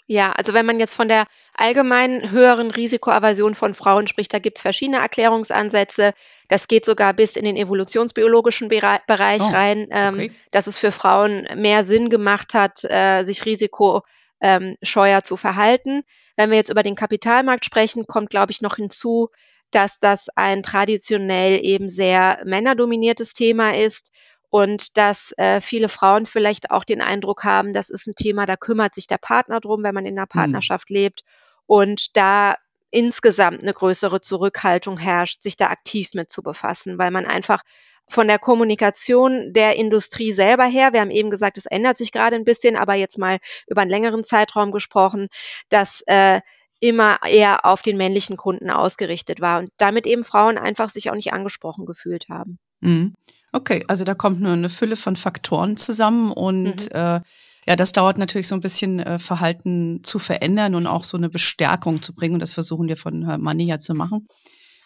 Ja, 0.07 0.31
also 0.31 0.53
wenn 0.53 0.65
man 0.65 0.79
jetzt 0.79 0.95
von 0.95 1.07
der 1.07 1.25
allgemeinen 1.55 2.31
höheren 2.31 2.71
Risikoaversion 2.71 3.55
von 3.55 3.73
Frauen 3.73 4.07
spricht, 4.07 4.33
da 4.33 4.39
gibt 4.39 4.57
es 4.57 4.61
verschiedene 4.61 4.97
Erklärungsansätze. 4.97 6.13
Das 6.47 6.67
geht 6.67 6.85
sogar 6.85 7.13
bis 7.13 7.35
in 7.35 7.45
den 7.45 7.55
evolutionsbiologischen 7.55 8.69
Bereich 8.69 9.41
oh, 9.41 9.51
rein, 9.51 9.87
ähm, 9.91 10.15
okay. 10.15 10.31
dass 10.51 10.67
es 10.67 10.77
für 10.77 10.91
Frauen 10.91 11.47
mehr 11.55 11.83
Sinn 11.83 12.09
gemacht 12.09 12.53
hat, 12.53 12.83
äh, 12.83 13.23
sich 13.23 13.45
risikoscheuer 13.45 14.03
ähm, 14.41 15.23
zu 15.23 15.37
verhalten. 15.37 16.03
Wenn 16.35 16.49
wir 16.49 16.57
jetzt 16.57 16.71
über 16.71 16.83
den 16.83 16.95
Kapitalmarkt 16.95 17.65
sprechen, 17.65 18.07
kommt, 18.07 18.31
glaube 18.31 18.51
ich, 18.51 18.61
noch 18.61 18.75
hinzu, 18.75 19.29
dass 19.69 19.99
das 19.99 20.29
ein 20.35 20.63
traditionell 20.63 21.63
eben 21.63 21.89
sehr 21.89 22.39
männerdominiertes 22.45 23.33
Thema 23.33 23.75
ist 23.75 24.11
und 24.49 24.97
dass 24.97 25.33
äh, 25.37 25.61
viele 25.61 25.89
Frauen 25.89 26.25
vielleicht 26.25 26.71
auch 26.71 26.83
den 26.83 27.01
Eindruck 27.01 27.43
haben, 27.43 27.73
das 27.73 27.89
ist 27.89 28.07
ein 28.07 28.15
Thema, 28.15 28.45
da 28.45 28.55
kümmert 28.55 28.93
sich 28.93 29.07
der 29.07 29.17
Partner 29.17 29.59
drum, 29.59 29.83
wenn 29.83 29.95
man 29.95 30.05
in 30.05 30.17
einer 30.17 30.25
mhm. 30.25 30.39
Partnerschaft 30.39 30.89
mhm. 30.89 30.95
lebt 30.95 31.23
und 31.65 32.15
da 32.17 32.55
insgesamt 32.91 33.63
eine 33.63 33.73
größere 33.73 34.21
Zurückhaltung 34.21 34.97
herrscht, 34.99 35.41
sich 35.41 35.57
da 35.57 35.67
aktiv 35.67 36.11
mit 36.13 36.31
zu 36.31 36.43
befassen, 36.43 36.97
weil 36.97 37.11
man 37.11 37.25
einfach 37.25 37.61
von 38.07 38.27
der 38.27 38.37
Kommunikation 38.37 39.53
der 39.53 39.75
Industrie 39.77 40.31
selber 40.31 40.65
her, 40.65 40.93
wir 40.93 41.01
haben 41.01 41.11
eben 41.11 41.31
gesagt, 41.31 41.57
es 41.57 41.65
ändert 41.65 41.97
sich 41.97 42.11
gerade 42.11 42.35
ein 42.35 42.45
bisschen, 42.45 42.75
aber 42.75 42.93
jetzt 42.93 43.17
mal 43.17 43.39
über 43.67 43.81
einen 43.81 43.89
längeren 43.89 44.23
Zeitraum 44.23 44.71
gesprochen, 44.71 45.27
dass 45.69 46.03
äh, 46.07 46.41
immer 46.79 47.19
eher 47.25 47.65
auf 47.65 47.81
den 47.81 47.95
männlichen 47.95 48.35
Kunden 48.35 48.69
ausgerichtet 48.69 49.39
war 49.39 49.59
und 49.59 49.71
damit 49.77 50.05
eben 50.05 50.23
Frauen 50.23 50.57
einfach 50.57 50.89
sich 50.89 51.09
auch 51.09 51.15
nicht 51.15 51.31
angesprochen 51.31 51.85
gefühlt 51.85 52.27
haben. 52.29 52.59
Mhm. 52.81 53.15
Okay, 53.53 53.85
also 53.87 54.03
da 54.03 54.15
kommt 54.15 54.41
nur 54.41 54.51
eine 54.51 54.69
Fülle 54.69 54.97
von 54.97 55.15
Faktoren 55.15 55.77
zusammen 55.77 56.31
und 56.31 56.91
mhm. 56.91 56.99
äh, 56.99 57.21
ja, 57.67 57.75
das 57.75 57.91
dauert 57.91 58.17
natürlich 58.17 58.47
so 58.47 58.55
ein 58.55 58.61
bisschen 58.61 58.99
äh, 58.99 59.19
Verhalten 59.19 60.03
zu 60.03 60.19
verändern 60.19 60.75
und 60.75 60.87
auch 60.87 61.03
so 61.03 61.17
eine 61.17 61.29
Bestärkung 61.29 62.01
zu 62.01 62.13
bringen. 62.13 62.35
Und 62.35 62.39
das 62.39 62.53
versuchen 62.53 62.87
wir 62.87 62.97
von 62.97 63.25
Herrn 63.25 63.41
Manni 63.41 63.65
ja 63.65 63.79
zu 63.79 63.93
machen. 63.93 64.27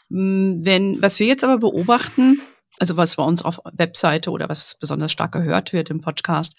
Hm, 0.09 0.59
wenn, 0.63 1.01
was 1.01 1.19
wir 1.19 1.27
jetzt 1.27 1.43
aber 1.43 1.57
beobachten, 1.59 2.39
also 2.79 2.97
was 2.97 3.15
bei 3.15 3.23
uns 3.23 3.41
auf 3.41 3.59
Webseite 3.73 4.31
oder 4.31 4.49
was 4.49 4.75
besonders 4.79 5.11
stark 5.11 5.31
gehört 5.31 5.73
wird 5.73 5.89
im 5.89 6.01
Podcast, 6.01 6.55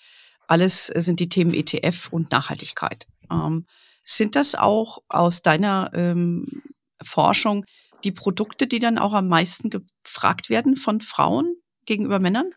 alles 0.46 0.86
sind 0.86 1.20
die 1.20 1.28
Themen 1.28 1.54
ETF 1.54 2.08
und 2.10 2.30
Nachhaltigkeit. 2.32 3.06
Ähm, 3.30 3.66
sind 4.04 4.36
das 4.36 4.54
auch 4.54 4.98
aus 5.08 5.42
deiner 5.42 5.90
ähm, 5.94 6.62
Forschung 7.02 7.64
die 8.04 8.12
Produkte, 8.12 8.66
die 8.66 8.78
dann 8.78 8.98
auch 8.98 9.12
am 9.12 9.28
meisten 9.28 9.70
gefragt 9.70 10.48
werden 10.50 10.76
von 10.76 11.00
Frauen? 11.00 11.54
gegenüber 11.88 12.20
Männern? 12.20 12.52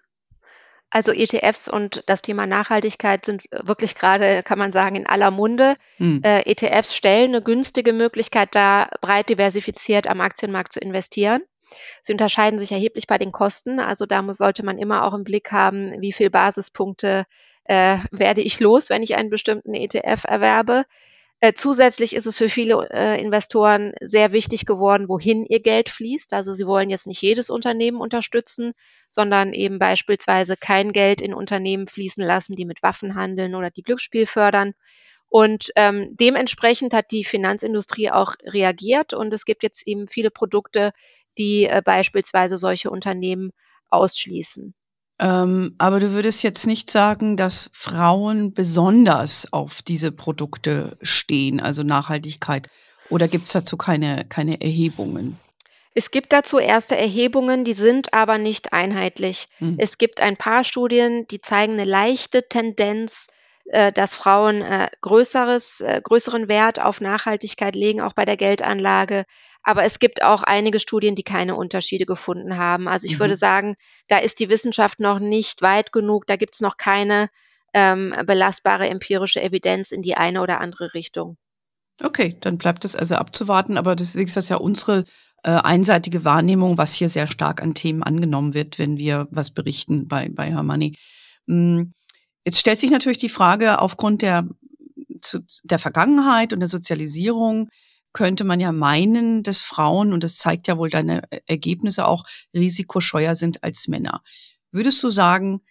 Also 0.91 1.13
ETFs 1.13 1.69
und 1.69 2.03
das 2.07 2.21
Thema 2.21 2.45
Nachhaltigkeit 2.45 3.23
sind 3.23 3.43
wirklich 3.51 3.95
gerade, 3.95 4.43
kann 4.43 4.59
man 4.59 4.73
sagen, 4.73 4.97
in 4.97 5.07
aller 5.07 5.31
Munde. 5.31 5.75
Hm. 5.97 6.21
Äh, 6.23 6.41
ETFs 6.41 6.93
stellen 6.93 7.29
eine 7.29 7.41
günstige 7.41 7.93
Möglichkeit 7.93 8.53
dar, 8.53 8.89
breit 8.99 9.29
diversifiziert 9.29 10.07
am 10.07 10.19
Aktienmarkt 10.19 10.73
zu 10.73 10.81
investieren. 10.81 11.41
Sie 12.01 12.11
unterscheiden 12.11 12.59
sich 12.59 12.73
erheblich 12.73 13.07
bei 13.07 13.17
den 13.17 13.31
Kosten. 13.31 13.79
Also 13.79 14.05
da 14.05 14.21
muss, 14.21 14.37
sollte 14.37 14.65
man 14.65 14.77
immer 14.77 15.05
auch 15.05 15.13
im 15.13 15.23
Blick 15.23 15.53
haben, 15.53 15.93
wie 16.01 16.11
viel 16.11 16.29
Basispunkte 16.29 17.25
äh, 17.63 17.99
werde 18.11 18.41
ich 18.41 18.59
los, 18.59 18.89
wenn 18.89 19.01
ich 19.01 19.15
einen 19.15 19.29
bestimmten 19.29 19.73
ETF 19.73 20.25
erwerbe. 20.25 20.83
Äh, 21.43 21.53
zusätzlich 21.53 22.15
ist 22.15 22.27
es 22.27 22.37
für 22.37 22.49
viele 22.49 22.87
äh, 22.91 23.19
Investoren 23.19 23.93
sehr 23.99 24.31
wichtig 24.31 24.67
geworden, 24.67 25.09
wohin 25.09 25.45
ihr 25.45 25.59
Geld 25.59 25.89
fließt. 25.89 26.33
Also 26.33 26.53
sie 26.53 26.67
wollen 26.67 26.91
jetzt 26.91 27.07
nicht 27.07 27.21
jedes 27.21 27.49
Unternehmen 27.49 27.99
unterstützen, 27.99 28.73
sondern 29.09 29.51
eben 29.53 29.79
beispielsweise 29.79 30.55
kein 30.55 30.93
Geld 30.93 31.19
in 31.19 31.33
Unternehmen 31.33 31.87
fließen 31.87 32.23
lassen, 32.23 32.55
die 32.55 32.65
mit 32.65 32.83
Waffen 32.83 33.15
handeln 33.15 33.55
oder 33.55 33.71
die 33.71 33.81
Glücksspiel 33.81 34.27
fördern. 34.27 34.73
Und 35.29 35.71
ähm, 35.77 36.09
dementsprechend 36.11 36.93
hat 36.93 37.09
die 37.11 37.23
Finanzindustrie 37.23 38.11
auch 38.11 38.35
reagiert 38.43 39.13
und 39.13 39.33
es 39.33 39.45
gibt 39.45 39.63
jetzt 39.63 39.87
eben 39.87 40.07
viele 40.07 40.29
Produkte, 40.29 40.91
die 41.39 41.65
äh, 41.65 41.81
beispielsweise 41.83 42.57
solche 42.57 42.91
Unternehmen 42.91 43.51
ausschließen. 43.89 44.75
Ähm, 45.21 45.75
aber 45.77 45.99
du 45.99 46.11
würdest 46.11 46.41
jetzt 46.41 46.65
nicht 46.65 46.89
sagen, 46.89 47.37
dass 47.37 47.69
Frauen 47.73 48.53
besonders 48.53 49.53
auf 49.53 49.83
diese 49.83 50.11
Produkte 50.11 50.97
stehen, 51.03 51.59
also 51.59 51.83
Nachhaltigkeit. 51.83 52.69
Oder 53.09 53.27
gibt 53.27 53.45
es 53.45 53.53
dazu 53.53 53.77
keine, 53.77 54.25
keine 54.27 54.61
Erhebungen? 54.61 55.37
Es 55.93 56.09
gibt 56.09 56.33
dazu 56.33 56.57
erste 56.57 56.97
Erhebungen, 56.97 57.65
die 57.65 57.73
sind 57.73 58.13
aber 58.13 58.37
nicht 58.39 58.73
einheitlich. 58.73 59.47
Mhm. 59.59 59.75
Es 59.77 59.97
gibt 59.97 60.21
ein 60.21 60.37
paar 60.37 60.63
Studien, 60.63 61.27
die 61.27 61.41
zeigen 61.41 61.73
eine 61.73 61.83
leichte 61.83 62.47
Tendenz, 62.47 63.27
äh, 63.65 63.91
dass 63.91 64.15
Frauen 64.15 64.61
äh, 64.61 64.89
größeres, 65.01 65.81
äh, 65.81 66.01
größeren 66.03 66.47
Wert 66.47 66.81
auf 66.81 66.99
Nachhaltigkeit 66.99 67.75
legen, 67.75 68.01
auch 68.01 68.13
bei 68.13 68.25
der 68.25 68.37
Geldanlage. 68.37 69.25
Aber 69.63 69.83
es 69.83 69.99
gibt 69.99 70.23
auch 70.23 70.43
einige 70.43 70.79
Studien, 70.79 71.15
die 71.15 71.23
keine 71.23 71.55
Unterschiede 71.55 72.05
gefunden 72.05 72.57
haben. 72.57 72.87
Also 72.87 73.05
ich 73.05 73.15
mhm. 73.15 73.19
würde 73.19 73.37
sagen, 73.37 73.75
da 74.07 74.17
ist 74.17 74.39
die 74.39 74.49
Wissenschaft 74.49 74.99
noch 74.99 75.19
nicht 75.19 75.61
weit 75.61 75.91
genug. 75.91 76.25
Da 76.27 76.35
gibt 76.35 76.55
es 76.55 76.61
noch 76.61 76.77
keine 76.77 77.29
ähm, 77.73 78.13
belastbare 78.25 78.89
empirische 78.89 79.41
Evidenz 79.41 79.91
in 79.91 80.01
die 80.01 80.15
eine 80.15 80.41
oder 80.41 80.59
andere 80.59 80.93
Richtung. 80.93 81.37
Okay, 82.03 82.37
dann 82.41 82.57
bleibt 82.57 82.85
es 82.85 82.95
also 82.95 83.15
abzuwarten. 83.15 83.77
Aber 83.77 83.95
deswegen 83.95 84.27
ist 84.27 84.37
das 84.37 84.49
ja 84.49 84.57
unsere 84.57 85.03
äh, 85.43 85.51
einseitige 85.51 86.25
Wahrnehmung, 86.25 86.77
was 86.77 86.93
hier 86.93 87.09
sehr 87.09 87.27
stark 87.27 87.61
an 87.61 87.75
Themen 87.75 88.03
angenommen 88.03 88.53
wird, 88.53 88.79
wenn 88.79 88.97
wir 88.97 89.27
was 89.31 89.51
berichten 89.51 90.07
bei, 90.07 90.29
bei 90.29 90.51
Hermanni. 90.51 90.97
Hm, 91.47 91.93
jetzt 92.45 92.59
stellt 92.59 92.79
sich 92.79 92.91
natürlich 92.91 93.19
die 93.19 93.29
Frage, 93.29 93.79
aufgrund 93.79 94.21
der, 94.21 94.47
der 95.63 95.79
Vergangenheit 95.79 96.53
und 96.53 96.59
der 96.59 96.69
Sozialisierung, 96.69 97.69
könnte 98.13 98.43
man 98.43 98.59
ja 98.59 98.71
meinen, 98.71 99.43
dass 99.43 99.59
Frauen, 99.59 100.13
und 100.13 100.23
das 100.23 100.37
zeigt 100.37 100.67
ja 100.67 100.77
wohl 100.77 100.89
deine 100.89 101.23
Ergebnisse 101.47 102.07
auch, 102.07 102.25
risikoscheuer 102.53 103.35
sind 103.35 103.63
als 103.63 103.87
Männer. 103.87 104.21
Würdest 104.71 105.01
du 105.03 105.09
sagen, 105.09 105.61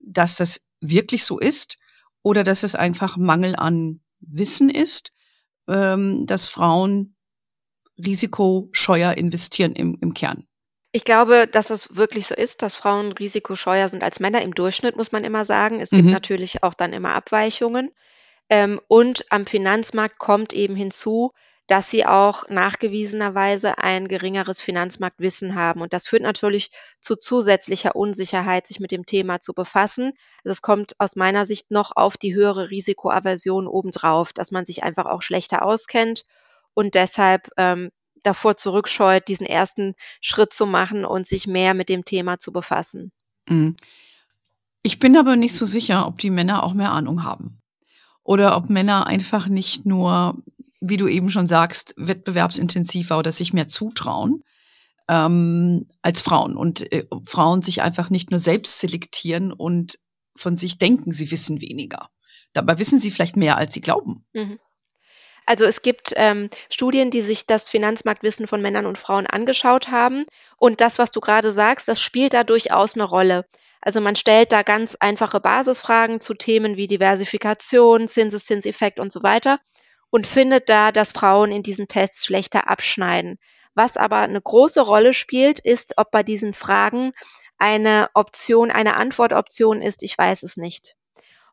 dass 0.00 0.36
das 0.36 0.62
wirklich 0.80 1.24
so 1.24 1.38
ist 1.38 1.78
oder 2.22 2.44
dass 2.44 2.62
es 2.62 2.74
einfach 2.74 3.16
Mangel 3.16 3.56
an 3.56 4.00
Wissen 4.20 4.70
ist, 4.70 5.12
ähm, 5.68 6.26
dass 6.26 6.48
Frauen 6.48 7.16
risikoscheuer 7.98 9.12
investieren 9.14 9.74
im, 9.74 9.98
im 10.00 10.14
Kern? 10.14 10.46
Ich 10.92 11.04
glaube, 11.04 11.46
dass 11.50 11.70
es 11.70 11.96
wirklich 11.96 12.26
so 12.26 12.34
ist, 12.34 12.62
dass 12.62 12.76
Frauen 12.76 13.12
risikoscheuer 13.12 13.88
sind 13.88 14.02
als 14.02 14.20
Männer. 14.20 14.42
Im 14.42 14.54
Durchschnitt 14.54 14.96
muss 14.96 15.10
man 15.10 15.24
immer 15.24 15.44
sagen. 15.44 15.80
Es 15.80 15.90
gibt 15.90 16.04
mhm. 16.04 16.12
natürlich 16.12 16.62
auch 16.62 16.74
dann 16.74 16.92
immer 16.92 17.14
Abweichungen. 17.14 17.90
Ähm, 18.50 18.78
und 18.88 19.24
am 19.30 19.46
Finanzmarkt 19.46 20.18
kommt 20.18 20.52
eben 20.52 20.76
hinzu, 20.76 21.32
dass 21.66 21.88
sie 21.88 22.04
auch 22.04 22.48
nachgewiesenerweise 22.48 23.78
ein 23.78 24.08
geringeres 24.08 24.60
Finanzmarktwissen 24.60 25.54
haben. 25.54 25.80
Und 25.80 25.92
das 25.92 26.08
führt 26.08 26.22
natürlich 26.22 26.70
zu 27.00 27.16
zusätzlicher 27.16 27.94
Unsicherheit, 27.94 28.66
sich 28.66 28.80
mit 28.80 28.90
dem 28.90 29.06
Thema 29.06 29.40
zu 29.40 29.54
befassen. 29.54 30.12
Also 30.44 30.52
es 30.52 30.62
kommt 30.62 30.98
aus 30.98 31.16
meiner 31.16 31.46
Sicht 31.46 31.70
noch 31.70 31.92
auf 31.94 32.16
die 32.16 32.34
höhere 32.34 32.70
Risikoaversion 32.70 33.66
obendrauf, 33.66 34.32
dass 34.32 34.50
man 34.50 34.66
sich 34.66 34.82
einfach 34.82 35.06
auch 35.06 35.22
schlechter 35.22 35.64
auskennt 35.64 36.24
und 36.74 36.94
deshalb 36.94 37.48
ähm, 37.56 37.90
davor 38.22 38.56
zurückscheut, 38.56 39.28
diesen 39.28 39.46
ersten 39.46 39.94
Schritt 40.20 40.52
zu 40.52 40.66
machen 40.66 41.04
und 41.04 41.26
sich 41.26 41.46
mehr 41.46 41.74
mit 41.74 41.88
dem 41.88 42.04
Thema 42.04 42.38
zu 42.38 42.52
befassen. 42.52 43.12
Mhm. 43.48 43.76
Ich 44.82 44.98
bin 44.98 45.16
aber 45.16 45.36
nicht 45.36 45.56
so 45.56 45.64
sicher, 45.64 46.06
ob 46.06 46.18
die 46.18 46.30
Männer 46.30 46.64
auch 46.64 46.74
mehr 46.74 46.90
Ahnung 46.90 47.22
haben. 47.22 47.60
Oder 48.24 48.56
ob 48.56 48.68
Männer 48.68 49.06
einfach 49.06 49.48
nicht 49.48 49.86
nur 49.86 50.36
wie 50.82 50.96
du 50.96 51.06
eben 51.06 51.30
schon 51.30 51.46
sagst, 51.46 51.94
wettbewerbsintensiver 51.96 53.16
oder 53.16 53.30
sich 53.30 53.52
mehr 53.52 53.68
zutrauen 53.68 54.42
ähm, 55.08 55.88
als 56.02 56.20
Frauen. 56.22 56.56
Und 56.56 56.92
äh, 56.92 57.06
Frauen 57.24 57.62
sich 57.62 57.82
einfach 57.82 58.10
nicht 58.10 58.30
nur 58.30 58.40
selbst 58.40 58.80
selektieren 58.80 59.52
und 59.52 59.98
von 60.34 60.56
sich 60.56 60.78
denken, 60.78 61.12
sie 61.12 61.30
wissen 61.30 61.60
weniger. 61.60 62.08
Dabei 62.52 62.78
wissen 62.78 62.98
sie 62.98 63.12
vielleicht 63.12 63.36
mehr, 63.36 63.56
als 63.56 63.72
sie 63.72 63.80
glauben. 63.80 64.26
Mhm. 64.32 64.58
Also 65.46 65.64
es 65.64 65.82
gibt 65.82 66.12
ähm, 66.16 66.50
Studien, 66.68 67.10
die 67.10 67.22
sich 67.22 67.46
das 67.46 67.70
Finanzmarktwissen 67.70 68.46
von 68.46 68.60
Männern 68.60 68.86
und 68.86 68.98
Frauen 68.98 69.26
angeschaut 69.26 69.88
haben. 69.88 70.24
Und 70.56 70.80
das, 70.80 70.98
was 70.98 71.10
du 71.10 71.20
gerade 71.20 71.52
sagst, 71.52 71.86
das 71.88 72.00
spielt 72.00 72.34
da 72.34 72.44
durchaus 72.44 72.94
eine 72.94 73.04
Rolle. 73.04 73.44
Also 73.80 74.00
man 74.00 74.16
stellt 74.16 74.52
da 74.52 74.62
ganz 74.62 74.96
einfache 74.98 75.40
Basisfragen 75.40 76.20
zu 76.20 76.34
Themen 76.34 76.76
wie 76.76 76.86
Diversifikation, 76.86 78.06
Zinseszinseffekt 78.08 79.00
und 79.00 79.12
so 79.12 79.22
weiter 79.22 79.58
und 80.12 80.26
findet 80.26 80.68
da, 80.68 80.92
dass 80.92 81.12
Frauen 81.12 81.50
in 81.50 81.62
diesen 81.62 81.88
Tests 81.88 82.26
schlechter 82.26 82.68
abschneiden. 82.68 83.38
Was 83.74 83.96
aber 83.96 84.18
eine 84.18 84.40
große 84.40 84.82
Rolle 84.82 85.14
spielt, 85.14 85.58
ist, 85.58 85.94
ob 85.96 86.10
bei 86.10 86.22
diesen 86.22 86.52
Fragen 86.52 87.12
eine 87.56 88.10
Option, 88.12 88.70
eine 88.70 88.96
Antwortoption 88.96 89.80
ist, 89.80 90.02
ich 90.02 90.16
weiß 90.16 90.42
es 90.42 90.58
nicht. 90.58 90.96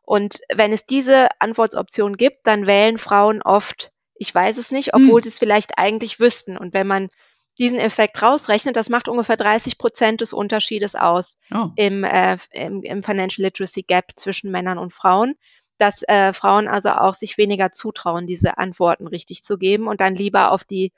Und 0.02 0.40
wenn 0.52 0.74
es 0.74 0.84
diese 0.84 1.28
Antwortoption 1.38 2.18
gibt, 2.18 2.46
dann 2.46 2.66
wählen 2.66 2.98
Frauen 2.98 3.40
oft, 3.40 3.92
ich 4.14 4.34
weiß 4.34 4.58
es 4.58 4.72
nicht, 4.72 4.92
obwohl 4.92 5.20
hm. 5.20 5.22
sie 5.22 5.28
es 5.30 5.38
vielleicht 5.38 5.78
eigentlich 5.78 6.20
wüssten. 6.20 6.58
Und 6.58 6.74
wenn 6.74 6.86
man 6.86 7.08
diesen 7.56 7.78
Effekt 7.78 8.20
rausrechnet, 8.20 8.76
das 8.76 8.90
macht 8.90 9.08
ungefähr 9.08 9.38
30 9.38 9.78
Prozent 9.78 10.20
des 10.20 10.34
Unterschiedes 10.34 10.96
aus 10.96 11.38
oh. 11.54 11.68
im, 11.76 12.04
äh, 12.04 12.36
im, 12.50 12.82
im 12.82 13.02
Financial 13.02 13.42
Literacy 13.42 13.84
Gap 13.84 14.12
zwischen 14.16 14.50
Männern 14.50 14.76
und 14.76 14.92
Frauen 14.92 15.36
dass 15.80 16.02
äh, 16.02 16.32
Frauen 16.32 16.68
also 16.68 16.90
auch 16.90 17.14
sich 17.14 17.38
weniger 17.38 17.72
zutrauen, 17.72 18.26
diese 18.26 18.58
Antworten 18.58 19.06
richtig 19.06 19.42
zu 19.42 19.56
geben 19.56 19.88
und 19.88 20.00
dann 20.00 20.14
lieber 20.14 20.52
auf 20.52 20.64
die 20.64 20.92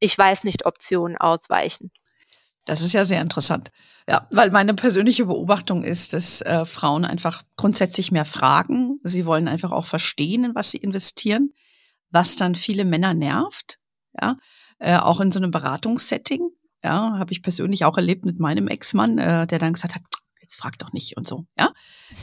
Ich 0.00 0.16
weiß 0.16 0.44
nicht 0.44 0.64
Option 0.64 1.16
ausweichen. 1.16 1.90
Das 2.64 2.82
ist 2.82 2.92
ja 2.92 3.04
sehr 3.04 3.22
interessant. 3.22 3.70
Ja, 4.06 4.28
weil 4.30 4.50
meine 4.50 4.74
persönliche 4.74 5.26
Beobachtung 5.26 5.82
ist, 5.82 6.12
dass 6.12 6.42
äh, 6.42 6.66
Frauen 6.66 7.04
einfach 7.04 7.42
grundsätzlich 7.56 8.12
mehr 8.12 8.26
fragen. 8.26 9.00
Sie 9.02 9.24
wollen 9.24 9.48
einfach 9.48 9.72
auch 9.72 9.86
verstehen, 9.86 10.44
in 10.44 10.54
was 10.54 10.70
sie 10.70 10.76
investieren, 10.76 11.52
was 12.10 12.36
dann 12.36 12.54
viele 12.54 12.84
Männer 12.84 13.14
nervt. 13.14 13.78
Ja, 14.20 14.36
äh, 14.78 14.98
auch 14.98 15.20
in 15.20 15.32
so 15.32 15.38
einem 15.38 15.50
Beratungssetting. 15.50 16.48
Ja, 16.84 17.18
habe 17.18 17.32
ich 17.32 17.42
persönlich 17.42 17.84
auch 17.84 17.96
erlebt 17.96 18.24
mit 18.24 18.38
meinem 18.38 18.68
Ex-Mann, 18.68 19.18
äh, 19.18 19.46
der 19.46 19.58
dann 19.58 19.72
gesagt 19.72 19.94
hat, 19.94 20.02
jetzt 20.48 20.60
frag 20.60 20.78
doch 20.78 20.92
nicht 20.94 21.16
und 21.16 21.28
so, 21.28 21.44
ja. 21.58 21.70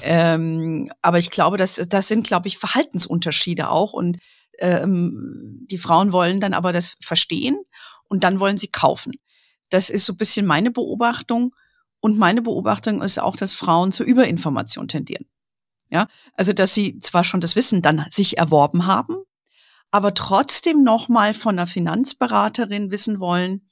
Ähm, 0.01 0.89
aber 1.03 1.20
ich 1.20 1.29
glaube, 1.29 1.58
dass 1.58 1.75
das 1.75 2.08
sind, 2.08 2.25
glaube 2.25 2.48
ich, 2.48 2.58
Verhaltensunterschiede 2.58 3.70
auch 3.70 3.94
und 3.94 4.17
ähm, 4.58 5.65
die 5.70 5.77
Frauen 5.77 6.12
wollen 6.12 6.39
dann 6.39 6.53
aber 6.53 6.74
das 6.74 6.98
verstehen 7.01 7.62
und 8.05 8.24
dann 8.24 8.39
wollen 8.39 8.58
sie 8.58 8.67
kaufen. 8.67 9.13
Das 9.70 9.91
ist 9.91 10.05
so 10.05 10.13
ein 10.13 10.17
bisschen 10.17 10.48
meine 10.48 10.72
Beobachtung 10.72 11.55
und 12.00 12.17
meine 12.17 12.41
Beobachtung 12.41 13.03
ist 13.03 13.20
auch, 13.20 13.36
dass 13.36 13.53
Frauen 13.53 13.91
zur 13.91 14.08
Überinformation 14.08 14.88
tendieren. 14.88 15.25
Ja, 15.89 16.08
also 16.34 16.51
dass 16.51 16.74
sie 16.74 17.00
zwar 17.00 17.24
schon 17.24 17.41
das 17.41 17.55
Wissen 17.55 17.84
dann 17.84 18.08
sich 18.10 18.39
erworben 18.39 18.88
haben, 18.88 19.17
aber 19.91 20.15
trotzdem 20.15 20.84
nochmal 20.84 21.36
von 21.36 21.60
einer 21.60 21.67
Finanzberaterin 21.67 22.89
wissen 22.89 23.20
wollen, 23.20 23.70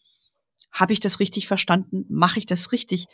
habe 0.72 0.94
ich 0.94 1.00
das 1.00 1.20
richtig 1.20 1.48
verstanden? 1.48 2.06
Mache 2.10 2.38
ich 2.38 2.46
das 2.46 2.72
richtig? 2.72 3.08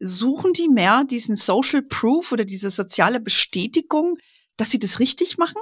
Suchen 0.00 0.52
die 0.54 0.68
mehr 0.68 1.04
diesen 1.04 1.36
Social 1.36 1.82
Proof 1.82 2.32
oder 2.32 2.44
diese 2.44 2.70
soziale 2.70 3.20
Bestätigung, 3.20 4.16
dass 4.56 4.70
sie 4.70 4.78
das 4.78 4.98
richtig 4.98 5.38
machen? 5.38 5.60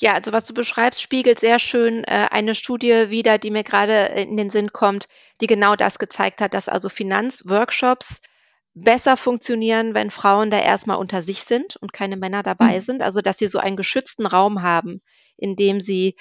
Ja, 0.00 0.14
also 0.14 0.30
was 0.32 0.44
du 0.44 0.54
beschreibst, 0.54 1.02
spiegelt 1.02 1.40
sehr 1.40 1.58
schön 1.58 2.04
äh, 2.04 2.28
eine 2.30 2.54
Studie 2.54 3.10
wider, 3.10 3.38
die 3.38 3.50
mir 3.50 3.64
gerade 3.64 3.92
in 3.92 4.36
den 4.36 4.50
Sinn 4.50 4.72
kommt, 4.72 5.08
die 5.40 5.48
genau 5.48 5.74
das 5.74 5.98
gezeigt 5.98 6.40
hat, 6.40 6.54
dass 6.54 6.68
also 6.68 6.88
Finanzworkshops 6.88 8.20
besser 8.74 9.16
funktionieren, 9.16 9.94
wenn 9.94 10.10
Frauen 10.10 10.52
da 10.52 10.60
erstmal 10.60 10.98
unter 10.98 11.20
sich 11.20 11.42
sind 11.42 11.74
und 11.76 11.92
keine 11.92 12.16
Männer 12.16 12.44
dabei 12.44 12.76
mhm. 12.76 12.80
sind. 12.80 13.02
Also 13.02 13.22
dass 13.22 13.38
sie 13.38 13.48
so 13.48 13.58
einen 13.58 13.76
geschützten 13.76 14.26
Raum 14.26 14.62
haben, 14.62 15.02
in 15.36 15.56
dem 15.56 15.80
sie 15.80 16.14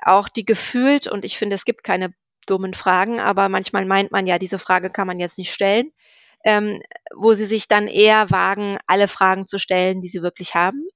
auch 0.00 0.28
die 0.28 0.44
gefühlt, 0.44 1.08
und 1.08 1.24
ich 1.24 1.36
finde, 1.36 1.56
es 1.56 1.64
gibt 1.64 1.82
keine 1.82 2.14
dummen 2.46 2.74
Fragen, 2.74 3.18
aber 3.18 3.48
manchmal 3.48 3.84
meint 3.84 4.12
man 4.12 4.26
ja, 4.26 4.38
diese 4.38 4.58
Frage 4.60 4.90
kann 4.90 5.06
man 5.06 5.18
jetzt 5.18 5.38
nicht 5.38 5.52
stellen, 5.52 5.90
ähm, 6.44 6.82
wo 7.14 7.34
sie 7.34 7.46
sich 7.46 7.68
dann 7.68 7.88
eher 7.88 8.30
wagen, 8.30 8.78
alle 8.86 9.08
Fragen 9.08 9.46
zu 9.46 9.58
stellen, 9.58 10.00
die 10.00 10.08
sie 10.08 10.22
wirklich 10.22 10.54
haben. 10.54 10.86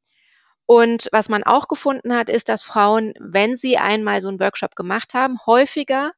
Und 0.67 1.09
was 1.13 1.31
man 1.31 1.45
auch 1.45 1.69
gefunden 1.69 2.15
hat, 2.15 2.29
ist, 2.29 2.49
dass 2.51 2.63
Frauen, 2.63 3.15
wenn 3.19 3.57
sie 3.57 3.79
einmal 3.79 4.21
so 4.21 4.29
einen 4.29 4.41
Workshop 4.41 4.77
gemacht 4.77 5.15
haben, 5.15 5.39
häufiger 5.47 6.13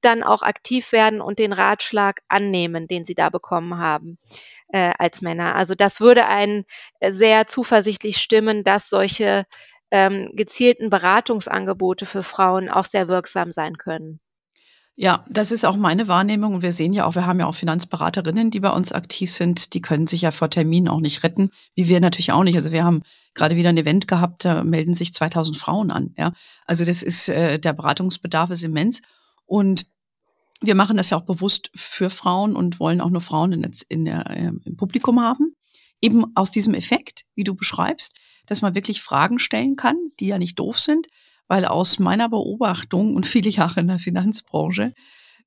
dann 0.00 0.24
auch 0.24 0.42
aktiv 0.42 0.90
werden 0.90 1.20
und 1.20 1.38
den 1.38 1.52
Ratschlag 1.52 2.22
annehmen, 2.28 2.88
den 2.88 3.04
sie 3.04 3.14
da 3.14 3.30
bekommen 3.30 3.78
haben 3.78 4.18
äh, 4.68 4.92
als 4.98 5.22
Männer. 5.22 5.54
Also 5.54 5.74
das 5.76 6.00
würde 6.00 6.26
einen 6.26 6.64
sehr 7.00 7.46
zuversichtlich 7.46 8.18
stimmen, 8.18 8.64
dass 8.64 8.88
solche 8.88 9.46
ähm, 9.92 10.30
gezielten 10.34 10.90
Beratungsangebote 10.90 12.06
für 12.06 12.22
Frauen 12.24 12.68
auch 12.68 12.86
sehr 12.86 13.08
wirksam 13.08 13.52
sein 13.52 13.76
können. 13.76 14.20
Ja, 14.94 15.24
das 15.28 15.52
ist 15.52 15.64
auch 15.64 15.76
meine 15.76 16.06
Wahrnehmung. 16.06 16.54
Und 16.54 16.62
wir 16.62 16.72
sehen 16.72 16.92
ja 16.92 17.06
auch, 17.06 17.14
wir 17.14 17.24
haben 17.24 17.40
ja 17.40 17.46
auch 17.46 17.54
Finanzberaterinnen, 17.54 18.50
die 18.50 18.60
bei 18.60 18.70
uns 18.70 18.92
aktiv 18.92 19.32
sind. 19.32 19.72
Die 19.72 19.80
können 19.80 20.06
sich 20.06 20.22
ja 20.22 20.30
vor 20.30 20.50
Terminen 20.50 20.88
auch 20.88 21.00
nicht 21.00 21.22
retten, 21.22 21.50
wie 21.74 21.88
wir 21.88 21.98
natürlich 22.00 22.32
auch 22.32 22.44
nicht. 22.44 22.56
Also 22.56 22.72
wir 22.72 22.84
haben 22.84 23.02
gerade 23.34 23.56
wieder 23.56 23.70
ein 23.70 23.78
Event 23.78 24.06
gehabt, 24.06 24.44
da 24.44 24.62
melden 24.64 24.94
sich 24.94 25.14
2000 25.14 25.56
Frauen 25.56 25.90
an. 25.90 26.14
Ja, 26.18 26.32
also 26.66 26.84
das 26.84 27.02
ist, 27.02 27.28
äh, 27.28 27.58
der 27.58 27.72
Beratungsbedarf 27.72 28.50
ist 28.50 28.64
immens. 28.64 29.00
Und 29.46 29.86
wir 30.60 30.74
machen 30.74 30.98
das 30.98 31.10
ja 31.10 31.16
auch 31.16 31.24
bewusst 31.24 31.70
für 31.74 32.10
Frauen 32.10 32.54
und 32.54 32.78
wollen 32.78 33.00
auch 33.00 33.10
nur 33.10 33.22
Frauen 33.22 33.52
in, 33.52 33.72
in 33.88 34.04
der, 34.04 34.30
äh, 34.30 34.52
im 34.64 34.76
Publikum 34.76 35.20
haben. 35.20 35.56
Eben 36.02 36.26
aus 36.34 36.50
diesem 36.50 36.74
Effekt, 36.74 37.24
wie 37.34 37.44
du 37.44 37.54
beschreibst, 37.54 38.16
dass 38.46 38.60
man 38.60 38.74
wirklich 38.74 39.00
Fragen 39.00 39.38
stellen 39.38 39.76
kann, 39.76 39.96
die 40.20 40.26
ja 40.26 40.38
nicht 40.38 40.58
doof 40.58 40.78
sind, 40.78 41.06
weil 41.52 41.66
aus 41.66 41.98
meiner 41.98 42.30
Beobachtung 42.30 43.14
und 43.14 43.26
viele 43.26 43.50
Jahre 43.50 43.80
in 43.80 43.88
der 43.88 43.98
Finanzbranche 43.98 44.94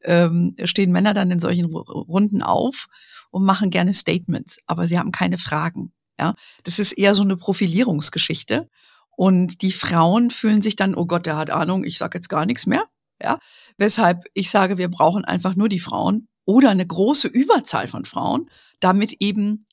ähm, 0.03 0.55
stehen 0.63 0.91
Männer 0.91 1.15
dann 1.15 1.31
in 1.31 1.39
solchen 1.39 1.65
Runden 1.65 2.43
auf 2.43 2.85
und 3.31 3.43
machen 3.43 3.71
gerne 3.71 3.91
Statements, 3.91 4.59
aber 4.67 4.85
sie 4.85 4.99
haben 4.99 5.11
keine 5.11 5.39
Fragen. 5.39 5.93
Ja, 6.19 6.35
das 6.63 6.77
ist 6.77 6.91
eher 6.91 7.15
so 7.15 7.23
eine 7.23 7.37
Profilierungsgeschichte. 7.37 8.69
Und 9.17 9.63
die 9.63 9.71
Frauen 9.71 10.29
fühlen 10.29 10.61
sich 10.61 10.75
dann, 10.75 10.93
oh 10.93 11.07
Gott, 11.07 11.25
der 11.25 11.37
hat 11.37 11.49
Ahnung, 11.49 11.83
ich 11.83 11.97
sage 11.97 12.19
jetzt 12.19 12.29
gar 12.29 12.45
nichts 12.45 12.67
mehr. 12.67 12.83
Ja, 13.19 13.39
weshalb 13.79 14.25
ich 14.35 14.51
sage, 14.51 14.77
wir 14.77 14.89
brauchen 14.89 15.25
einfach 15.25 15.55
nur 15.55 15.69
die 15.69 15.79
Frauen 15.79 16.27
oder 16.45 16.69
eine 16.69 16.85
große 16.85 17.29
Überzahl 17.29 17.87
von 17.87 18.05
Frauen, 18.05 18.51
damit 18.79 19.23
eben 19.23 19.65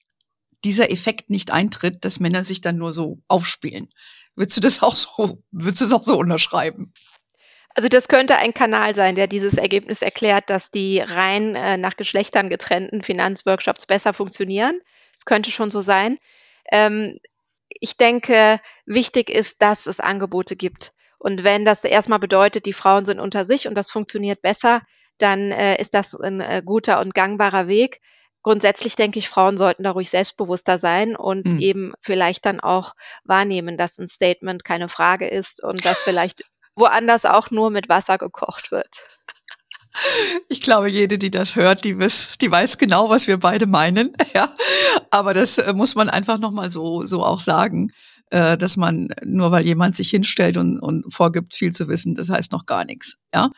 dieser 0.64 0.90
Effekt 0.90 1.28
nicht 1.28 1.50
eintritt, 1.50 2.06
dass 2.06 2.20
Männer 2.20 2.42
sich 2.42 2.62
dann 2.62 2.78
nur 2.78 2.94
so 2.94 3.18
aufspielen. 3.28 3.90
Würdest 4.34 4.56
du 4.56 4.60
das 4.60 4.82
auch 4.82 4.96
so, 4.96 5.42
würdest 5.50 5.80
du 5.80 5.84
das 5.84 5.92
auch 5.92 6.02
so 6.02 6.18
unterschreiben? 6.18 6.92
Also 7.74 7.88
das 7.88 8.08
könnte 8.08 8.36
ein 8.36 8.52
Kanal 8.52 8.94
sein, 8.94 9.14
der 9.14 9.26
dieses 9.26 9.54
Ergebnis 9.54 10.02
erklärt, 10.02 10.50
dass 10.50 10.70
die 10.70 11.00
rein 11.00 11.54
äh, 11.54 11.78
nach 11.78 11.96
Geschlechtern 11.96 12.50
getrennten 12.50 13.02
Finanzworkshops 13.02 13.86
besser 13.86 14.12
funktionieren. 14.12 14.80
Es 15.16 15.24
könnte 15.24 15.50
schon 15.50 15.70
so 15.70 15.80
sein. 15.80 16.18
Ähm, 16.70 17.18
ich 17.68 17.96
denke, 17.96 18.60
wichtig 18.84 19.30
ist, 19.30 19.62
dass 19.62 19.86
es 19.86 20.00
Angebote 20.00 20.56
gibt. 20.56 20.92
Und 21.18 21.44
wenn 21.44 21.64
das 21.64 21.84
erstmal 21.84 22.18
bedeutet, 22.18 22.66
die 22.66 22.72
Frauen 22.72 23.06
sind 23.06 23.20
unter 23.20 23.44
sich 23.44 23.68
und 23.68 23.74
das 23.74 23.90
funktioniert 23.90 24.42
besser, 24.42 24.82
dann 25.18 25.52
äh, 25.52 25.80
ist 25.80 25.94
das 25.94 26.14
ein 26.14 26.40
äh, 26.40 26.62
guter 26.64 27.00
und 27.00 27.14
gangbarer 27.14 27.68
Weg 27.68 28.00
grundsätzlich 28.42 28.96
denke 28.96 29.18
ich, 29.18 29.28
Frauen 29.28 29.58
sollten 29.58 29.84
da 29.84 29.92
ruhig 29.92 30.10
selbstbewusster 30.10 30.78
sein 30.78 31.16
und 31.16 31.46
mhm. 31.46 31.58
eben 31.58 31.92
vielleicht 32.00 32.44
dann 32.46 32.60
auch 32.60 32.94
wahrnehmen, 33.24 33.76
dass 33.76 33.98
ein 33.98 34.08
Statement 34.08 34.64
keine 34.64 34.88
Frage 34.88 35.28
ist 35.28 35.62
und 35.62 35.84
dass 35.84 35.98
vielleicht 35.98 36.44
woanders 36.74 37.24
auch 37.24 37.50
nur 37.50 37.70
mit 37.70 37.88
Wasser 37.88 38.18
gekocht 38.18 38.70
wird. 38.70 38.88
Ich 40.48 40.62
glaube, 40.62 40.88
jede, 40.88 41.18
die 41.18 41.30
das 41.30 41.54
hört, 41.54 41.84
die, 41.84 41.98
wiss, 41.98 42.38
die 42.38 42.50
weiß 42.50 42.78
genau, 42.78 43.10
was 43.10 43.26
wir 43.26 43.38
beide 43.38 43.66
meinen. 43.66 44.12
Ja, 44.34 44.48
aber 45.10 45.34
das 45.34 45.58
äh, 45.58 45.74
muss 45.74 45.94
man 45.94 46.08
einfach 46.08 46.38
noch 46.38 46.52
mal 46.52 46.70
so 46.70 47.04
so 47.04 47.22
auch 47.22 47.40
sagen, 47.40 47.92
äh, 48.30 48.56
dass 48.56 48.78
man 48.78 49.08
nur 49.22 49.50
weil 49.50 49.66
jemand 49.66 49.94
sich 49.94 50.08
hinstellt 50.08 50.56
und, 50.56 50.80
und 50.80 51.12
vorgibt, 51.12 51.54
viel 51.54 51.72
zu 51.72 51.86
wissen, 51.88 52.14
das 52.14 52.30
heißt 52.30 52.50
noch 52.50 52.64
gar 52.64 52.86
nichts. 52.86 53.18
Ja, 53.34 53.50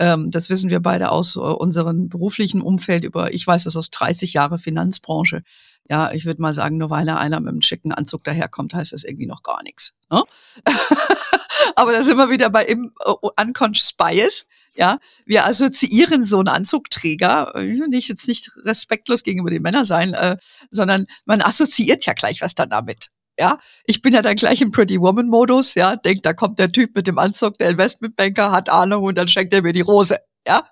ähm, 0.00 0.30
das 0.30 0.48
wissen 0.48 0.70
wir 0.70 0.80
beide 0.80 1.12
aus 1.12 1.36
äh, 1.36 1.40
unserem 1.40 2.08
beruflichen 2.08 2.62
Umfeld 2.62 3.04
über, 3.04 3.34
ich 3.34 3.46
weiß 3.46 3.66
es 3.66 3.76
aus 3.76 3.90
30 3.90 4.32
Jahre 4.32 4.58
Finanzbranche. 4.58 5.42
Ja, 5.90 6.12
ich 6.12 6.24
würde 6.24 6.40
mal 6.40 6.54
sagen, 6.54 6.78
nur 6.78 6.88
weil 6.88 7.08
einer 7.08 7.40
mit 7.40 7.48
einem 7.50 7.62
schicken 7.62 7.92
Anzug 7.92 8.24
daherkommt, 8.24 8.72
heißt 8.72 8.92
das 8.92 9.04
irgendwie 9.04 9.26
noch 9.26 9.42
gar 9.42 9.62
nichts. 9.62 9.92
Ne? 10.10 10.22
Aber 11.76 11.92
da 11.92 12.02
sind 12.02 12.16
wir 12.16 12.30
wieder 12.30 12.48
bei 12.48 12.64
im, 12.64 12.92
uh, 13.06 13.28
Unconscious 13.38 13.92
Bias. 13.92 14.46
Ja, 14.74 14.98
wir 15.26 15.46
assoziieren 15.46 16.24
so 16.24 16.38
einen 16.38 16.48
Anzugträger, 16.48 17.52
nicht 17.88 18.08
jetzt 18.08 18.26
nicht 18.26 18.50
respektlos 18.64 19.22
gegenüber 19.22 19.50
den 19.50 19.62
Männern 19.62 19.84
sein, 19.84 20.14
äh, 20.14 20.38
sondern 20.70 21.06
man 21.26 21.42
assoziiert 21.42 22.06
ja 22.06 22.14
gleich 22.14 22.40
was 22.40 22.54
dann 22.54 22.70
damit. 22.70 23.10
Ja, 23.40 23.58
ich 23.86 24.02
bin 24.02 24.12
ja 24.12 24.20
dann 24.20 24.36
gleich 24.36 24.60
im 24.60 24.70
Pretty 24.70 25.00
Woman 25.00 25.26
Modus, 25.26 25.74
ja, 25.74 25.96
denk, 25.96 26.22
da 26.24 26.34
kommt 26.34 26.58
der 26.58 26.70
Typ 26.70 26.94
mit 26.94 27.06
dem 27.06 27.18
Anzug, 27.18 27.56
der 27.56 27.70
Investmentbanker 27.70 28.52
hat 28.52 28.68
Ahnung 28.68 29.04
und 29.04 29.16
dann 29.16 29.28
schenkt 29.28 29.54
er 29.54 29.62
mir 29.62 29.72
die 29.72 29.80
Rose, 29.80 30.18
ja. 30.46 30.62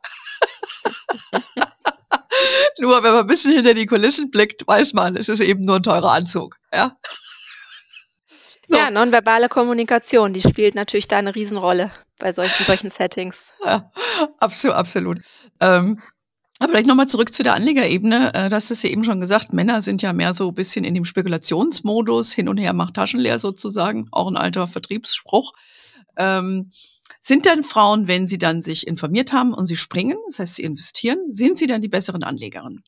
nur 2.79 3.03
wenn 3.03 3.13
man 3.13 3.23
ein 3.23 3.27
bisschen 3.27 3.53
hinter 3.53 3.73
die 3.73 3.87
Kulissen 3.87 4.31
blickt, 4.31 4.67
weiß 4.67 4.93
man, 4.93 5.17
es 5.17 5.31
ist 5.31 5.41
eben 5.41 5.65
nur 5.65 5.77
ein 5.77 5.83
teurer 5.83 6.13
Anzug, 6.13 6.59
ja. 6.71 6.95
So. 8.67 8.77
Ja, 8.77 8.91
nonverbale 8.91 9.49
Kommunikation, 9.49 10.35
die 10.35 10.43
spielt 10.43 10.75
natürlich 10.75 11.09
da 11.09 11.17
eine 11.17 11.35
Riesenrolle 11.35 11.91
bei 12.19 12.35
solchen, 12.35 12.67
solchen 12.67 12.91
Settings. 12.91 13.51
Ja, 13.65 13.91
absolut, 14.41 14.77
absolut. 14.77 15.19
Ähm, 15.61 16.03
aber 16.59 16.71
vielleicht 16.71 16.87
nochmal 16.87 17.09
zurück 17.09 17.33
zu 17.33 17.43
der 17.43 17.55
Anlegerebene. 17.55 18.35
Äh, 18.35 18.49
du 18.49 18.57
hast 18.57 18.71
es 18.71 18.83
ja 18.83 18.91
eben 18.91 19.05
schon 19.05 19.21
gesagt, 19.21 19.53
Männer 19.53 19.83
sind 19.83 20.03
ja 20.03 20.13
mehr 20.13 20.35
so 20.35 20.49
ein 20.49 20.55
bisschen 20.55 20.85
in 20.85 20.95
dem 20.95 21.05
Spekulationsmodus, 21.05 22.33
hin 22.33 22.49
und 22.49 22.59
her 22.59 22.73
macht 22.73 22.95
Taschen 22.95 23.21
leer 23.21 23.39
sozusagen, 23.39 24.09
auch 24.11 24.29
ein 24.29 24.37
alter 24.37 24.67
Vertriebsspruch. 24.69 25.53
Ähm, 26.17 26.73
sind 27.21 27.47
denn 27.47 27.65
Frauen, 27.65 28.09
wenn 28.09 28.27
sie 28.27 28.39
dann 28.39 28.63
sich 28.63 28.87
informiert 28.87 29.33
haben 29.33 29.53
und 29.53 29.67
sie 29.67 29.77
springen, 29.77 30.17
das 30.29 30.39
heißt, 30.39 30.55
sie 30.57 30.63
investieren, 30.63 31.19
sind 31.31 31.59
sie 31.59 31.67
dann 31.67 31.83
die 31.83 31.89
besseren 31.89 32.23
Anlegerinnen? 32.23 32.85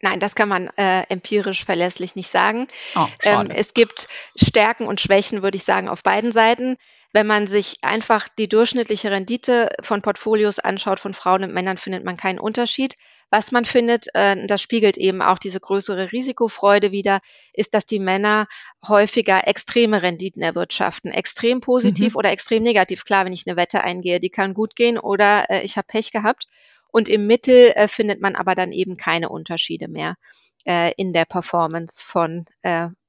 Nein, 0.00 0.20
das 0.20 0.34
kann 0.34 0.48
man 0.48 0.68
äh, 0.76 1.02
empirisch 1.08 1.64
verlässlich 1.64 2.14
nicht 2.14 2.30
sagen. 2.30 2.68
Oh, 2.94 3.06
ähm, 3.24 3.50
es 3.50 3.74
gibt 3.74 4.08
Stärken 4.36 4.86
und 4.86 5.00
Schwächen, 5.00 5.42
würde 5.42 5.56
ich 5.56 5.64
sagen, 5.64 5.88
auf 5.88 6.02
beiden 6.02 6.30
Seiten. 6.30 6.76
Wenn 7.12 7.26
man 7.26 7.46
sich 7.46 7.76
einfach 7.82 8.28
die 8.28 8.48
durchschnittliche 8.48 9.10
Rendite 9.10 9.70
von 9.80 10.02
Portfolios 10.02 10.58
anschaut 10.58 11.00
von 11.00 11.14
Frauen 11.14 11.44
und 11.44 11.54
Männern, 11.54 11.78
findet 11.78 12.04
man 12.04 12.16
keinen 12.16 12.38
Unterschied. 12.38 12.96
Was 13.30 13.50
man 13.50 13.64
findet, 13.64 14.06
äh, 14.14 14.46
das 14.46 14.62
spiegelt 14.62 14.96
eben 14.96 15.22
auch 15.22 15.38
diese 15.38 15.60
größere 15.60 16.12
Risikofreude 16.12 16.92
wider, 16.92 17.20
ist, 17.52 17.74
dass 17.74 17.86
die 17.86 17.98
Männer 17.98 18.46
häufiger 18.86 19.46
extreme 19.46 20.02
Renditen 20.02 20.42
erwirtschaften. 20.42 21.10
Extrem 21.10 21.60
positiv 21.60 22.14
mhm. 22.14 22.18
oder 22.18 22.30
extrem 22.30 22.62
negativ. 22.62 23.04
Klar, 23.04 23.24
wenn 23.24 23.32
ich 23.32 23.46
eine 23.46 23.56
Wette 23.56 23.82
eingehe, 23.82 24.20
die 24.20 24.30
kann 24.30 24.54
gut 24.54 24.76
gehen 24.76 24.98
oder 24.98 25.50
äh, 25.50 25.62
ich 25.62 25.76
habe 25.76 25.86
Pech 25.86 26.10
gehabt. 26.10 26.46
Und 26.90 27.08
im 27.08 27.26
Mittel 27.26 27.72
äh, 27.74 27.86
findet 27.86 28.20
man 28.20 28.34
aber 28.34 28.54
dann 28.54 28.72
eben 28.72 28.96
keine 28.96 29.28
Unterschiede 29.28 29.88
mehr 29.88 30.16
in 30.98 31.14
der 31.14 31.24
Performance 31.24 32.04
von 32.04 32.44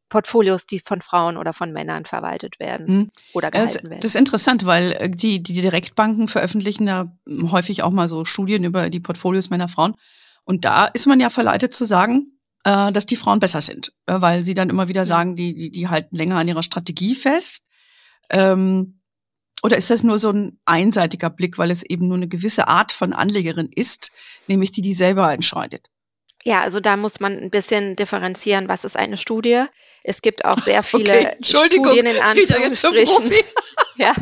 Portfolios, 0.09 0.65
die 0.65 0.81
von 0.83 1.01
Frauen 1.01 1.37
oder 1.37 1.53
von 1.53 1.71
Männern 1.71 2.05
verwaltet 2.05 2.59
werden 2.59 2.87
hm. 2.87 3.11
oder 3.33 3.51
gehalten 3.51 3.73
das, 3.73 3.83
werden. 3.83 4.01
Das 4.01 4.15
ist 4.15 4.19
interessant, 4.19 4.65
weil 4.65 4.93
äh, 4.93 5.09
die, 5.09 5.41
die 5.41 5.53
Direktbanken 5.53 6.27
veröffentlichen 6.27 6.87
da 6.87 7.15
häufig 7.51 7.83
auch 7.83 7.91
mal 7.91 8.09
so 8.09 8.25
Studien 8.25 8.63
über 8.63 8.89
die 8.89 8.99
Portfolios 8.99 9.49
Männer, 9.49 9.67
Frauen. 9.67 9.95
Und 10.43 10.65
da 10.65 10.85
ist 10.85 11.07
man 11.07 11.19
ja 11.19 11.29
verleitet 11.29 11.73
zu 11.73 11.85
sagen, 11.85 12.39
äh, 12.63 12.91
dass 12.91 13.05
die 13.05 13.15
Frauen 13.15 13.39
besser 13.39 13.61
sind, 13.61 13.93
äh, 14.07 14.19
weil 14.19 14.43
sie 14.43 14.53
dann 14.53 14.69
immer 14.69 14.87
wieder 14.87 15.05
sagen, 15.05 15.35
die, 15.35 15.53
die, 15.53 15.71
die 15.71 15.87
halten 15.87 16.15
länger 16.15 16.37
an 16.37 16.47
ihrer 16.47 16.63
Strategie 16.63 17.15
fest. 17.15 17.63
Ähm, 18.29 18.99
oder 19.61 19.77
ist 19.77 19.89
das 19.89 20.03
nur 20.03 20.17
so 20.17 20.31
ein 20.31 20.59
einseitiger 20.65 21.29
Blick, 21.29 21.57
weil 21.57 21.69
es 21.69 21.83
eben 21.83 22.07
nur 22.07 22.17
eine 22.17 22.27
gewisse 22.27 22.67
Art 22.67 22.91
von 22.91 23.13
Anlegerin 23.13 23.69
ist, 23.73 24.11
nämlich 24.47 24.71
die, 24.71 24.81
die 24.81 24.93
selber 24.93 25.33
entscheidet? 25.33 25.89
Ja, 26.43 26.61
also 26.61 26.79
da 26.79 26.95
muss 26.95 27.19
man 27.19 27.37
ein 27.37 27.49
bisschen 27.49 27.95
differenzieren, 27.95 28.69
was 28.69 28.85
ist 28.85 28.95
eine 28.95 29.17
Studie. 29.17 29.65
Es 30.03 30.21
gibt 30.21 30.45
auch 30.45 30.59
sehr 30.59 30.83
viele 30.83 31.19
okay, 31.19 31.37
Studien 31.43 32.05
in 32.05 32.21
Anführungsstrichen, 32.21 33.31
ja, 33.97 34.13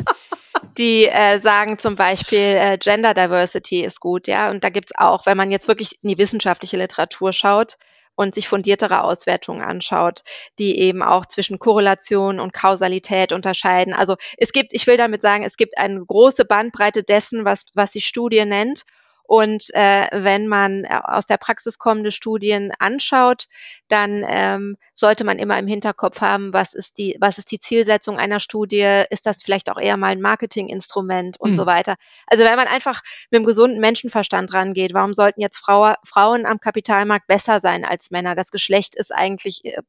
die 0.76 1.06
äh, 1.06 1.38
sagen 1.40 1.78
zum 1.78 1.96
Beispiel, 1.96 2.38
äh, 2.38 2.78
Gender 2.78 3.14
Diversity 3.14 3.82
ist 3.82 4.00
gut, 4.00 4.26
ja. 4.26 4.50
Und 4.50 4.64
da 4.64 4.70
gibt's 4.70 4.92
auch, 4.96 5.26
wenn 5.26 5.36
man 5.36 5.50
jetzt 5.50 5.68
wirklich 5.68 5.98
in 6.02 6.10
die 6.10 6.18
wissenschaftliche 6.18 6.76
Literatur 6.76 7.32
schaut 7.32 7.76
und 8.18 8.34
sich 8.34 8.48
fundiertere 8.48 9.04
Auswertungen 9.04 9.62
anschaut, 9.62 10.22
die 10.58 10.78
eben 10.80 11.02
auch 11.02 11.24
zwischen 11.26 11.60
Korrelation 11.60 12.40
und 12.40 12.52
Kausalität 12.52 13.32
unterscheiden. 13.32 13.94
Also 13.94 14.16
es 14.36 14.52
gibt, 14.52 14.72
ich 14.72 14.88
will 14.88 14.96
damit 14.96 15.22
sagen, 15.22 15.44
es 15.44 15.56
gibt 15.56 15.78
eine 15.78 16.04
große 16.04 16.44
Bandbreite 16.44 17.04
dessen, 17.04 17.44
was, 17.44 17.66
was 17.74 17.92
die 17.92 18.00
Studie 18.00 18.44
nennt. 18.44 18.82
Und 19.28 19.74
äh, 19.74 20.08
wenn 20.10 20.48
man 20.48 20.84
äh, 20.84 21.00
aus 21.04 21.26
der 21.26 21.36
Praxis 21.36 21.78
kommende 21.78 22.12
Studien 22.12 22.72
anschaut, 22.78 23.44
dann 23.86 24.24
ähm, 24.26 24.78
sollte 24.94 25.22
man 25.22 25.38
immer 25.38 25.58
im 25.58 25.66
Hinterkopf 25.66 26.22
haben, 26.22 26.54
was 26.54 26.72
ist 26.72 26.96
die, 26.96 27.14
was 27.20 27.36
ist 27.36 27.50
die 27.50 27.58
Zielsetzung 27.58 28.18
einer 28.18 28.40
Studie? 28.40 29.04
Ist 29.10 29.26
das 29.26 29.42
vielleicht 29.42 29.70
auch 29.70 29.78
eher 29.78 29.98
mal 29.98 30.12
ein 30.12 30.22
Marketinginstrument 30.22 31.38
und 31.38 31.50
mhm. 31.50 31.56
so 31.56 31.66
weiter? 31.66 31.96
Also 32.26 32.42
wenn 32.42 32.56
man 32.56 32.68
einfach 32.68 33.02
mit 33.30 33.40
einem 33.40 33.44
gesunden 33.44 33.80
Menschenverstand 33.80 34.54
rangeht, 34.54 34.94
warum 34.94 35.12
sollten 35.12 35.42
jetzt 35.42 35.58
Frau, 35.58 35.92
Frauen 36.04 36.46
am 36.46 36.58
Kapitalmarkt 36.58 37.26
besser 37.26 37.60
sein 37.60 37.84
als 37.84 38.10
Männer? 38.10 38.34
Das 38.34 38.50
Geschlecht 38.50 38.96
ist 38.96 39.14
eigentlich 39.14 39.62
äh, 39.66 39.82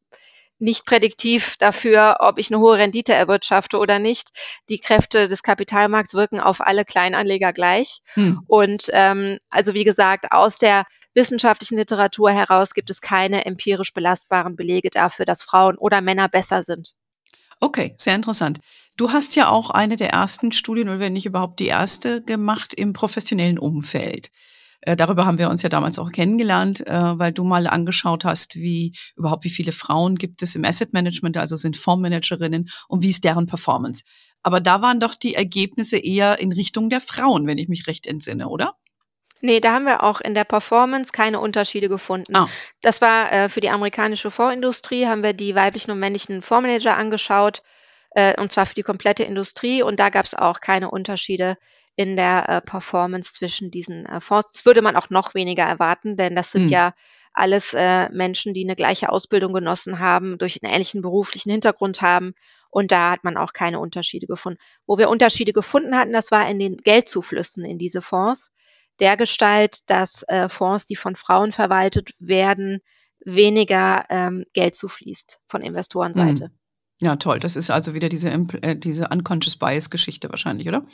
nicht 0.59 0.85
prädiktiv 0.85 1.55
dafür, 1.57 2.17
ob 2.19 2.37
ich 2.37 2.51
eine 2.51 2.59
hohe 2.59 2.77
Rendite 2.77 3.13
erwirtschafte 3.13 3.77
oder 3.77 3.97
nicht. 3.97 4.29
Die 4.69 4.79
Kräfte 4.79 5.27
des 5.27 5.41
Kapitalmarkts 5.41 6.13
wirken 6.13 6.39
auf 6.39 6.61
alle 6.61 6.85
Kleinanleger 6.85 7.53
gleich. 7.53 8.01
Hm. 8.13 8.41
Und 8.47 8.89
ähm, 8.91 9.39
also 9.49 9.73
wie 9.73 9.85
gesagt, 9.85 10.31
aus 10.31 10.57
der 10.57 10.85
wissenschaftlichen 11.13 11.77
Literatur 11.77 12.31
heraus 12.31 12.73
gibt 12.73 12.89
es 12.89 13.01
keine 13.01 13.45
empirisch 13.45 13.93
belastbaren 13.93 14.55
Belege 14.55 14.89
dafür, 14.89 15.25
dass 15.25 15.43
Frauen 15.43 15.77
oder 15.77 16.01
Männer 16.01 16.29
besser 16.29 16.61
sind. 16.61 16.93
Okay, 17.59 17.93
sehr 17.97 18.15
interessant. 18.15 18.59
Du 18.95 19.11
hast 19.11 19.35
ja 19.35 19.49
auch 19.49 19.69
eine 19.69 19.95
der 19.95 20.09
ersten 20.09 20.51
Studien, 20.51 20.89
oder 20.89 20.99
wenn 20.99 21.13
nicht 21.13 21.25
überhaupt 21.25 21.59
die 21.59 21.67
erste, 21.67 22.23
gemacht 22.23 22.73
im 22.73 22.93
professionellen 22.93 23.59
Umfeld. 23.59 24.29
Äh, 24.81 24.95
darüber 24.95 25.25
haben 25.25 25.37
wir 25.37 25.49
uns 25.49 25.61
ja 25.61 25.69
damals 25.69 25.99
auch 25.99 26.11
kennengelernt, 26.11 26.85
äh, 26.87 27.19
weil 27.19 27.33
du 27.33 27.43
mal 27.43 27.67
angeschaut 27.67 28.25
hast, 28.25 28.55
wie 28.55 28.93
überhaupt 29.15 29.43
wie 29.43 29.49
viele 29.49 29.71
Frauen 29.71 30.15
gibt 30.15 30.41
es 30.41 30.55
im 30.55 30.65
Asset 30.65 30.93
Management, 30.93 31.37
also 31.37 31.57
sind 31.57 31.77
Fondsmanagerinnen 31.77 32.69
und 32.87 33.03
wie 33.03 33.09
ist 33.09 33.23
deren 33.23 33.45
Performance. 33.45 34.03
Aber 34.41 34.61
da 34.61 34.81
waren 34.81 34.99
doch 34.99 35.15
die 35.15 35.35
Ergebnisse 35.35 35.97
eher 35.97 36.39
in 36.39 36.53
Richtung 36.53 36.89
der 36.89 37.01
Frauen, 37.01 37.45
wenn 37.45 37.57
ich 37.57 37.67
mich 37.67 37.87
recht 37.87 38.07
entsinne, 38.07 38.47
oder? 38.47 38.75
Nee, 39.41 39.59
da 39.59 39.73
haben 39.73 39.85
wir 39.85 40.03
auch 40.03 40.19
in 40.19 40.33
der 40.33 40.43
Performance 40.43 41.11
keine 41.11 41.39
Unterschiede 41.39 41.87
gefunden. 41.87 42.35
Ah. 42.35 42.49
Das 42.81 43.01
war 43.01 43.31
äh, 43.31 43.49
für 43.49 43.61
die 43.61 43.69
amerikanische 43.69 44.31
Fondsindustrie, 44.31 45.07
haben 45.07 45.23
wir 45.23 45.33
die 45.33 45.55
weiblichen 45.55 45.91
und 45.91 45.99
männlichen 45.99 46.41
Fondsmanager 46.41 46.97
angeschaut, 46.97 47.61
äh, 48.11 48.39
und 48.39 48.51
zwar 48.51 48.65
für 48.65 48.75
die 48.75 48.83
komplette 48.83 49.23
Industrie. 49.23 49.81
Und 49.81 49.99
da 49.99 50.09
gab 50.09 50.25
es 50.25 50.35
auch 50.35 50.59
keine 50.59 50.91
Unterschiede 50.91 51.57
in 51.99 52.15
der 52.15 52.47
äh, 52.47 52.61
Performance 52.61 53.33
zwischen 53.33 53.71
diesen 53.71 54.05
äh, 54.05 54.21
Fonds. 54.21 54.53
Das 54.53 54.65
würde 54.65 54.81
man 54.81 54.95
auch 54.95 55.09
noch 55.09 55.33
weniger 55.33 55.63
erwarten, 55.63 56.15
denn 56.15 56.33
das 56.33 56.51
sind 56.51 56.67
mhm. 56.67 56.69
ja 56.69 56.93
alles 57.33 57.73
äh, 57.73 58.07
Menschen, 58.13 58.53
die 58.53 58.63
eine 58.63 58.77
gleiche 58.77 59.09
Ausbildung 59.09 59.51
genossen 59.51 59.99
haben, 59.99 60.37
durch 60.37 60.63
einen 60.63 60.71
ähnlichen 60.73 61.01
beruflichen 61.01 61.51
Hintergrund 61.51 62.01
haben. 62.01 62.35
Und 62.69 62.93
da 62.93 63.11
hat 63.11 63.25
man 63.25 63.35
auch 63.35 63.51
keine 63.51 63.81
Unterschiede 63.81 64.27
gefunden. 64.27 64.61
Wo 64.87 64.97
wir 64.97 65.09
Unterschiede 65.09 65.51
gefunden 65.51 65.93
hatten, 65.93 66.13
das 66.13 66.31
war 66.31 66.49
in 66.49 66.57
den 66.57 66.77
Geldzuflüssen 66.77 67.65
in 67.65 67.77
diese 67.77 68.01
Fonds. 68.01 68.53
Der 69.01 69.17
Gestalt, 69.17 69.89
dass 69.89 70.23
äh, 70.29 70.47
Fonds, 70.47 70.85
die 70.85 70.95
von 70.95 71.17
Frauen 71.17 71.51
verwaltet 71.51 72.11
werden, 72.19 72.79
weniger 73.25 74.05
ähm, 74.07 74.45
Geld 74.53 74.77
zufließt 74.77 75.41
von 75.47 75.61
Investorenseite. 75.61 76.45
Mhm. 76.47 76.59
Ja, 77.01 77.17
toll. 77.17 77.41
Das 77.41 77.57
ist 77.57 77.69
also 77.71 77.93
wieder 77.93 78.07
diese, 78.07 78.29
äh, 78.29 78.77
diese 78.77 79.09
Unconscious 79.09 79.57
Bias 79.57 79.89
Geschichte 79.89 80.29
wahrscheinlich, 80.29 80.69
oder? 80.69 80.85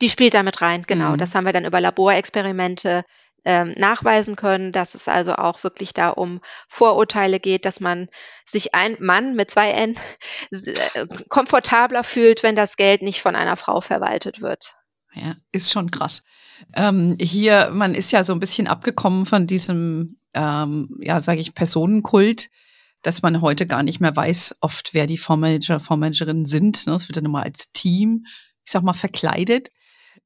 Die 0.00 0.08
spielt 0.08 0.34
damit 0.34 0.62
rein, 0.62 0.84
genau. 0.86 1.12
Mhm. 1.12 1.18
Das 1.18 1.34
haben 1.34 1.44
wir 1.44 1.52
dann 1.52 1.64
über 1.64 1.80
Laborexperimente 1.80 3.04
ähm, 3.44 3.74
nachweisen 3.76 4.36
können, 4.36 4.72
dass 4.72 4.94
es 4.94 5.08
also 5.08 5.34
auch 5.34 5.62
wirklich 5.64 5.94
da 5.94 6.10
um 6.10 6.40
Vorurteile 6.68 7.40
geht, 7.40 7.64
dass 7.64 7.80
man 7.80 8.08
sich 8.44 8.74
ein 8.74 8.96
Mann 9.00 9.34
mit 9.34 9.50
zwei 9.50 9.70
N 9.70 9.96
äh, 10.50 11.06
komfortabler 11.28 12.04
fühlt, 12.04 12.42
wenn 12.42 12.56
das 12.56 12.76
Geld 12.76 13.02
nicht 13.02 13.22
von 13.22 13.36
einer 13.36 13.56
Frau 13.56 13.80
verwaltet 13.80 14.40
wird. 14.40 14.74
Ja, 15.14 15.34
ist 15.52 15.72
schon 15.72 15.90
krass. 15.90 16.22
Ähm, 16.74 17.16
hier, 17.20 17.70
man 17.72 17.94
ist 17.94 18.12
ja 18.12 18.22
so 18.22 18.32
ein 18.32 18.40
bisschen 18.40 18.68
abgekommen 18.68 19.26
von 19.26 19.46
diesem, 19.46 20.18
ähm, 20.34 20.96
ja, 21.00 21.20
sage 21.20 21.40
ich, 21.40 21.54
Personenkult, 21.54 22.48
dass 23.02 23.22
man 23.22 23.40
heute 23.40 23.66
gar 23.66 23.82
nicht 23.82 24.00
mehr 24.00 24.14
weiß, 24.14 24.56
oft 24.60 24.90
wer 24.92 25.06
die 25.06 25.16
Fondsmanager, 25.16 25.80
Fondsmanagerinnen 25.80 26.46
sind. 26.46 26.86
Ne? 26.86 26.92
Das 26.92 27.08
wird 27.08 27.16
dann 27.16 27.24
immer 27.24 27.42
als 27.42 27.72
Team, 27.72 28.26
ich 28.64 28.70
sag 28.70 28.82
mal, 28.82 28.92
verkleidet. 28.92 29.70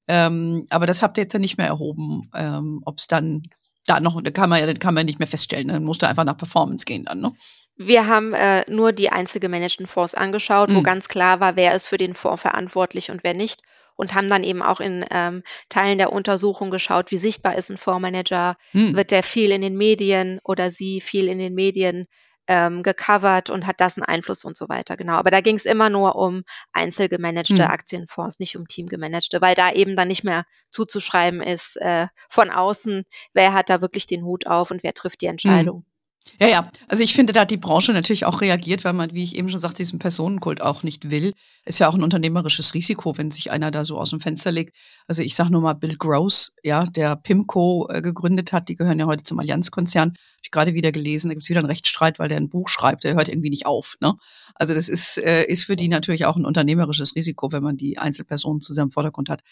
Ähm, 0.08 0.66
aber 0.70 0.86
das 0.86 1.02
habt 1.02 1.18
ihr 1.18 1.24
jetzt 1.24 1.32
ja 1.32 1.38
nicht 1.38 1.58
mehr 1.58 1.66
erhoben, 1.66 2.30
ähm, 2.34 2.82
ob 2.84 2.98
es 2.98 3.06
dann 3.06 3.42
da 3.86 4.00
noch, 4.00 4.20
da 4.22 4.30
kann 4.30 4.50
man 4.50 4.66
ja, 4.66 4.72
kann 4.74 4.94
man 4.94 5.06
nicht 5.06 5.18
mehr 5.18 5.28
feststellen, 5.28 5.68
dann 5.68 5.84
musst 5.84 6.02
du 6.02 6.08
einfach 6.08 6.24
nach 6.24 6.36
Performance 6.36 6.84
gehen 6.84 7.04
dann, 7.04 7.20
ne? 7.20 7.32
Wir 7.76 8.06
haben 8.06 8.34
äh, 8.34 8.64
nur 8.70 8.92
die 8.92 9.10
einzelgemanagten 9.10 9.86
Fonds 9.86 10.14
angeschaut, 10.14 10.70
mhm. 10.70 10.76
wo 10.76 10.82
ganz 10.82 11.08
klar 11.08 11.40
war, 11.40 11.56
wer 11.56 11.74
ist 11.74 11.88
für 11.88 11.96
den 11.96 12.14
Fonds 12.14 12.42
verantwortlich 12.42 13.10
und 13.10 13.24
wer 13.24 13.34
nicht. 13.34 13.62
Und 13.96 14.14
haben 14.14 14.28
dann 14.28 14.42
eben 14.42 14.62
auch 14.62 14.80
in 14.80 15.04
ähm, 15.10 15.42
Teilen 15.68 15.98
der 15.98 16.12
Untersuchung 16.12 16.70
geschaut, 16.70 17.10
wie 17.10 17.16
sichtbar 17.16 17.56
ist 17.56 17.70
ein 17.70 17.76
Fondsmanager, 17.76 18.56
mhm. 18.72 18.96
wird 18.96 19.10
der 19.12 19.22
viel 19.22 19.52
in 19.52 19.62
den 19.62 19.76
Medien 19.76 20.40
oder 20.44 20.70
sie 20.70 21.00
viel 21.00 21.28
in 21.28 21.38
den 21.38 21.54
Medien 21.54 22.06
ähm, 22.46 22.82
gecovert 22.82 23.50
und 23.50 23.66
hat 23.66 23.80
das 23.80 23.98
einen 23.98 24.04
Einfluss 24.04 24.44
und 24.44 24.56
so 24.56 24.68
weiter. 24.68 24.96
Genau. 24.96 25.14
Aber 25.14 25.30
da 25.30 25.40
ging 25.40 25.56
es 25.56 25.64
immer 25.64 25.88
nur 25.90 26.16
um 26.16 26.44
einzelgemanagte 26.72 27.54
mhm. 27.54 27.60
Aktienfonds, 27.60 28.38
nicht 28.38 28.56
um 28.56 28.68
teamgemanagte, 28.68 29.40
weil 29.40 29.54
da 29.54 29.72
eben 29.72 29.96
dann 29.96 30.08
nicht 30.08 30.24
mehr 30.24 30.44
zuzuschreiben 30.70 31.42
ist 31.42 31.76
äh, 31.76 32.08
von 32.28 32.50
außen, 32.50 33.04
wer 33.32 33.52
hat 33.52 33.70
da 33.70 33.80
wirklich 33.80 34.06
den 34.06 34.24
Hut 34.24 34.46
auf 34.46 34.70
und 34.70 34.82
wer 34.82 34.94
trifft 34.94 35.20
die 35.20 35.26
Entscheidung. 35.26 35.78
Mhm. 35.78 35.93
Ja, 36.40 36.48
ja. 36.48 36.70
Also 36.88 37.02
ich 37.02 37.14
finde, 37.14 37.32
da 37.32 37.42
hat 37.42 37.50
die 37.50 37.56
Branche 37.56 37.92
natürlich 37.92 38.24
auch 38.24 38.40
reagiert, 38.40 38.84
weil 38.84 38.92
man, 38.92 39.12
wie 39.12 39.22
ich 39.22 39.36
eben 39.36 39.48
schon 39.50 39.60
sagte, 39.60 39.78
diesen 39.78 39.98
Personenkult 40.00 40.60
auch 40.60 40.82
nicht 40.82 41.10
will. 41.10 41.32
Ist 41.64 41.78
ja 41.78 41.88
auch 41.88 41.94
ein 41.94 42.02
unternehmerisches 42.02 42.74
Risiko, 42.74 43.16
wenn 43.16 43.30
sich 43.30 43.50
einer 43.50 43.70
da 43.70 43.84
so 43.84 43.98
aus 43.98 44.10
dem 44.10 44.20
Fenster 44.20 44.50
legt. 44.50 44.74
Also 45.06 45.22
ich 45.22 45.36
sage 45.36 45.52
nur 45.52 45.60
mal 45.60 45.74
Bill 45.74 45.96
Gross, 45.96 46.52
ja, 46.62 46.84
der 46.86 47.16
Pimco 47.16 47.88
äh, 47.88 48.02
gegründet 48.02 48.52
hat, 48.52 48.68
die 48.68 48.74
gehören 48.74 48.98
ja 48.98 49.06
heute 49.06 49.22
zum 49.22 49.38
Allianzkonzern. 49.38 50.10
Hab 50.10 50.40
ich 50.42 50.50
gerade 50.50 50.74
wieder 50.74 50.92
gelesen, 50.92 51.28
da 51.28 51.34
gibt's 51.34 51.48
wieder 51.48 51.60
einen 51.60 51.68
Rechtsstreit, 51.68 52.18
weil 52.18 52.28
der 52.28 52.38
ein 52.38 52.48
Buch 52.48 52.68
schreibt, 52.68 53.04
der 53.04 53.14
hört 53.14 53.28
irgendwie 53.28 53.50
nicht 53.50 53.66
auf. 53.66 53.96
Ne? 54.00 54.14
Also 54.54 54.74
das 54.74 54.88
ist, 54.88 55.18
äh, 55.18 55.44
ist 55.44 55.64
für 55.64 55.76
die 55.76 55.88
natürlich 55.88 56.26
auch 56.26 56.36
ein 56.36 56.46
unternehmerisches 56.46 57.14
Risiko, 57.14 57.52
wenn 57.52 57.62
man 57.62 57.76
die 57.76 57.98
Einzelpersonen 57.98 58.60
zu 58.60 58.74
seinem 58.74 58.90
Vordergrund 58.90 59.28
hat. 59.28 59.42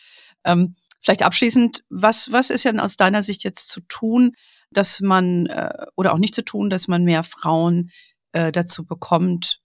Ähm, 0.44 0.74
vielleicht 1.00 1.22
abschließend, 1.22 1.84
was, 1.90 2.32
was 2.32 2.50
ist 2.50 2.64
denn 2.64 2.80
aus 2.80 2.96
deiner 2.96 3.22
Sicht 3.22 3.44
jetzt 3.44 3.68
zu 3.68 3.80
tun, 3.82 4.32
dass 4.72 5.00
man, 5.00 5.46
äh, 5.46 5.86
oder 5.96 6.12
auch 6.12 6.18
nicht 6.18 6.34
zu 6.34 6.44
tun, 6.44 6.70
dass 6.70 6.88
man 6.88 7.04
mehr 7.04 7.24
Frauen 7.24 7.90
äh, 8.32 8.52
dazu 8.52 8.84
bekommt, 8.84 9.60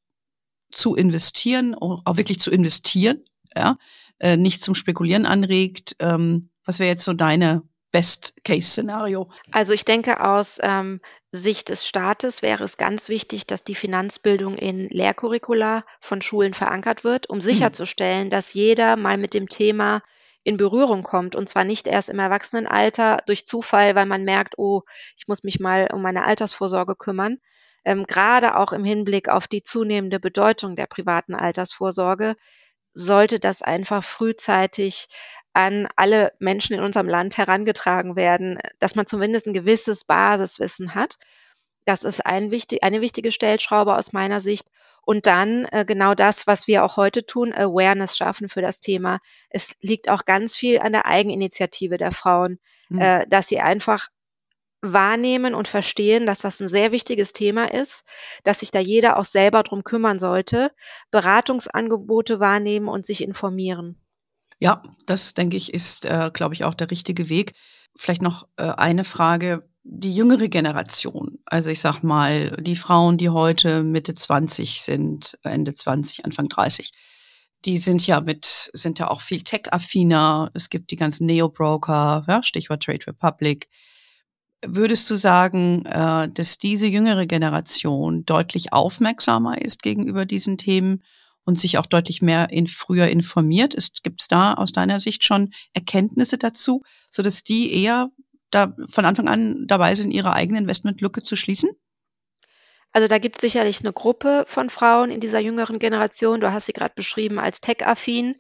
zu 0.72 0.96
investieren, 0.96 1.76
auch 1.76 2.18
wirklich 2.18 2.40
zu 2.40 2.52
investieren, 2.52 3.24
ja, 3.56 3.78
äh, 4.20 4.38
nicht 4.38 4.62
zum 4.62 4.76
Spekulieren 4.76 5.26
anregt. 5.26 5.96
Ähm, 6.00 6.50
was 6.66 6.80
wäre 6.80 6.90
jetzt 6.90 7.04
so 7.04 7.14
deine 7.14 7.64
Best-Case-Szenario? 7.92 9.30
Also 9.52 9.74
ich 9.74 9.86
denke 9.86 10.24
aus 10.26 10.60
ähm, 10.62 11.00
Sicht 11.32 11.70
des 11.70 11.88
Staates 11.88 12.42
wäre 12.42 12.64
es 12.64 12.78
ganz 12.78 13.10
wichtig, 13.10 13.48
dass 13.48 13.64
die 13.64 13.76
Finanzbildung 13.76 14.58
in 14.58 14.90
Lehrcurricula 14.90 15.86
von 16.00 16.22
Schulen 16.22 16.54
verankert 16.54 17.04
wird, 17.04 17.30
um 17.30 17.42
sicherzustellen, 17.42 18.30
dass 18.30 18.54
jeder 18.54 18.96
mal 18.98 19.18
mit 19.18 19.34
dem 19.34 19.48
Thema 19.48 20.02
in 20.48 20.56
Berührung 20.56 21.04
kommt 21.04 21.36
und 21.36 21.50
zwar 21.50 21.66
nicht 21.66 21.88
erst 21.88 22.08
im 22.08 22.20
Erwachsenenalter 22.20 23.18
durch 23.28 23.46
Zufall, 23.46 23.96
weil 23.96 24.06
man 24.06 24.24
merkt, 24.24 24.58
oh, 24.58 24.84
ich 25.18 25.28
muss 25.28 25.44
mich 25.44 25.60
mal 25.60 25.90
um 25.92 26.02
meine 26.02 26.24
Altersvorsorge 26.24 26.96
kümmern. 26.96 27.40
Ähm, 27.84 28.06
gerade 28.06 28.56
auch 28.56 28.72
im 28.72 28.86
Hinblick 28.86 29.28
auf 29.28 29.50
die 29.50 29.62
zunehmende 29.62 30.22
Bedeutung 30.22 30.78
der 30.78 30.86
privaten 30.86 31.36
Altersvorsorge 31.36 32.38
sollte 32.94 33.42
das 33.42 33.62
einfach 33.62 34.06
frühzeitig 34.06 35.10
an 35.52 35.90
alle 35.98 36.32
Menschen 36.40 36.78
in 36.78 36.82
unserem 36.82 37.10
Land 37.10 37.38
herangetragen 37.38 38.16
werden, 38.16 38.58
dass 38.80 38.96
man 38.96 39.06
zumindest 39.06 39.48
ein 39.48 39.54
gewisses 39.54 40.06
Basiswissen 40.06 40.96
hat. 40.96 41.18
Das 41.84 42.06
ist 42.06 42.26
ein 42.26 42.52
wichtig, 42.52 42.84
eine 42.84 43.02
wichtige 43.02 43.34
Stellschraube 43.34 43.98
aus 43.98 44.14
meiner 44.14 44.40
Sicht. 44.40 44.70
Und 45.08 45.26
dann 45.26 45.64
äh, 45.72 45.86
genau 45.88 46.16
das, 46.16 46.48
was 46.48 46.68
wir 46.68 46.84
auch 46.84 46.98
heute 46.98 47.26
tun, 47.26 47.54
Awareness 47.54 48.18
schaffen 48.18 48.50
für 48.50 48.62
das 48.62 48.82
Thema. 48.82 49.20
Es 49.50 49.78
liegt 49.80 50.10
auch 50.10 50.26
ganz 50.26 50.58
viel 50.58 50.80
an 50.80 50.92
der 50.92 51.06
Eigeninitiative 51.06 51.96
der 51.96 52.12
Frauen, 52.12 52.60
mhm. 52.90 53.00
äh, 53.00 53.26
dass 53.28 53.48
sie 53.48 53.62
einfach 53.62 54.10
wahrnehmen 54.82 55.54
und 55.56 55.70
verstehen, 55.70 56.26
dass 56.26 56.40
das 56.40 56.60
ein 56.60 56.68
sehr 56.68 56.92
wichtiges 56.92 57.32
Thema 57.32 57.72
ist, 57.72 58.04
dass 58.44 58.60
sich 58.60 58.72
da 58.72 58.80
jeder 58.80 59.18
auch 59.18 59.24
selber 59.24 59.64
drum 59.64 59.86
kümmern 59.86 60.20
sollte, 60.20 60.74
Beratungsangebote 61.10 62.42
wahrnehmen 62.42 62.90
und 62.90 63.06
sich 63.06 63.24
informieren. 63.24 63.96
Ja, 64.60 64.84
das 65.06 65.34
denke 65.34 65.56
ich 65.56 65.74
ist, 65.74 66.04
äh, 66.04 66.32
glaube 66.34 66.54
ich, 66.54 66.66
auch 66.66 66.74
der 66.74 66.92
richtige 66.92 67.30
Weg. 67.30 67.54
Vielleicht 67.96 68.22
noch 68.22 68.50
äh, 68.58 68.64
eine 68.64 69.06
Frage. 69.06 69.70
Die 69.90 70.14
jüngere 70.14 70.50
Generation, 70.50 71.40
also 71.46 71.70
ich 71.70 71.80
sag 71.80 72.04
mal, 72.04 72.58
die 72.60 72.76
Frauen, 72.76 73.18
die 73.18 73.30
heute 73.30 73.84
Mitte 73.84 74.16
20 74.16 74.82
sind, 74.82 75.40
Ende 75.44 75.74
20, 75.74 76.26
Anfang 76.26 76.50
30, 76.50 76.92
die 77.64 77.78
sind 77.78 78.06
ja 78.06 78.20
mit, 78.20 78.70
sind 78.74 79.00
ja 79.00 79.10
auch 79.10 79.22
viel 79.22 79.44
tech-affiner. 79.44 80.52
Es 80.54 80.70
gibt 80.70 80.92
die 80.92 80.98
ganzen 80.98 81.26
Neo-Broker, 81.26 82.26
ja, 82.28 82.44
Stichwort 82.44 82.84
Trade 82.84 83.08
Republic. 83.08 83.70
Würdest 84.66 85.10
du 85.10 85.16
sagen, 85.16 85.86
äh, 85.86 86.28
dass 86.30 86.58
diese 86.58 86.88
jüngere 86.88 87.26
Generation 87.26 88.26
deutlich 88.26 88.74
aufmerksamer 88.74 89.62
ist 89.62 89.84
gegenüber 89.84 90.26
diesen 90.26 90.58
Themen 90.58 91.02
und 91.46 91.58
sich 91.58 91.78
auch 91.78 91.86
deutlich 91.86 92.22
mehr 92.22 92.50
in 92.50 92.68
früher 92.68 93.08
informiert. 93.08 93.74
Gibt 94.04 94.22
es 94.22 94.28
da 94.28 94.54
aus 94.56 94.74
deiner 94.74 95.00
Sicht 95.00 95.24
schon 95.24 95.54
Erkenntnisse 95.74 96.38
dazu, 96.38 96.84
so 97.10 97.24
dass 97.24 97.44
die 97.44 97.72
eher 97.72 98.10
da 98.52 98.76
von 98.90 99.06
Anfang 99.06 99.28
an 99.28 99.66
dabei 99.68 99.96
sind, 99.96 100.12
ihre 100.12 100.34
eigene 100.34 100.60
Investmentlücke 100.60 101.24
zu 101.24 101.36
schließen? 101.36 101.72
Also 102.94 103.08
da 103.08 103.20
gibt 103.20 103.38
es 103.38 103.42
sicherlich 103.42 103.82
eine 103.82 103.94
Gruppe 103.94 104.46
von 104.48 104.70
Frauen 104.70 105.12
in 105.12 105.20
dieser 105.20 105.40
jüngeren 105.40 105.80
Generation, 105.80 106.40
du 106.40 106.52
hast 106.52 106.66
sie 106.66 106.74
gerade 106.74 106.96
beschrieben 106.96 107.38
als 107.38 107.62
tech-affin, 107.62 108.36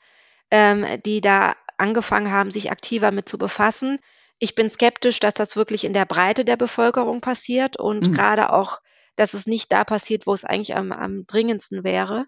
ähm, 0.50 0.86
die 1.06 1.22
da 1.22 1.56
angefangen 1.78 2.32
haben, 2.32 2.52
sich 2.52 2.72
aktiver 2.72 3.12
mit 3.12 3.30
zu 3.30 3.38
befassen. 3.38 4.00
Ich 4.39 4.56
bin 4.56 4.70
skeptisch, 4.70 5.20
dass 5.20 5.34
das 5.34 5.56
wirklich 5.56 5.84
in 5.84 5.93
der 5.93 6.06
Breite 6.06 6.46
der 6.46 6.58
Bevölkerung 6.58 7.22
passiert 7.22 7.78
und 7.78 8.08
mhm. 8.08 8.13
gerade 8.13 8.52
auch 8.54 8.80
dass 9.17 9.34
es 9.34 9.48
nicht 9.48 9.72
da 9.72 9.84
passiert, 9.84 10.26
wo 10.28 10.34
es 10.34 10.46
eigentlich 10.46 10.76
am, 10.76 10.91
am 10.93 11.26
dringendsten 11.26 11.84
wäre, 11.84 12.28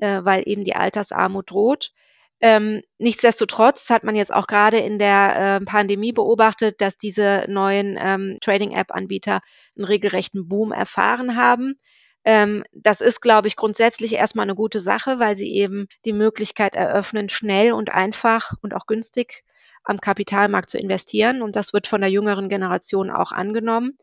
äh, 0.00 0.24
weil 0.24 0.42
eben 0.46 0.64
die 0.64 0.74
Altersarmut 0.74 1.50
droht. 1.50 1.92
Ähm, 2.40 2.82
nichtsdestotrotz 2.98 3.90
hat 3.90 4.02
man 4.02 4.16
jetzt 4.16 4.32
auch 4.32 4.46
gerade 4.46 4.78
in 4.78 4.98
der 4.98 5.60
äh, 5.60 5.64
Pandemie 5.64 6.12
beobachtet, 6.12 6.80
dass 6.80 6.96
diese 6.96 7.44
neuen 7.48 7.98
ähm, 8.00 8.38
Trading-App-Anbieter 8.40 9.40
einen 9.76 9.84
regelrechten 9.84 10.48
Boom 10.48 10.72
erfahren 10.72 11.36
haben. 11.36 11.74
Ähm, 12.24 12.64
das 12.72 13.00
ist, 13.02 13.20
glaube 13.20 13.48
ich, 13.48 13.56
grundsätzlich 13.56 14.14
erstmal 14.14 14.44
eine 14.44 14.54
gute 14.54 14.80
Sache, 14.80 15.18
weil 15.18 15.36
sie 15.36 15.52
eben 15.54 15.86
die 16.04 16.12
Möglichkeit 16.14 16.74
eröffnen, 16.74 17.28
schnell 17.28 17.72
und 17.72 17.90
einfach 17.90 18.52
und 18.62 18.74
auch 18.74 18.86
günstig 18.86 19.44
am 19.84 19.98
Kapitalmarkt 19.98 20.70
zu 20.70 20.78
investieren. 20.78 21.42
Und 21.42 21.56
das 21.56 21.72
wird 21.72 21.86
von 21.86 22.00
der 22.00 22.10
jüngeren 22.10 22.48
Generation 22.48 23.10
auch 23.10 23.32
angenommen. 23.32 23.98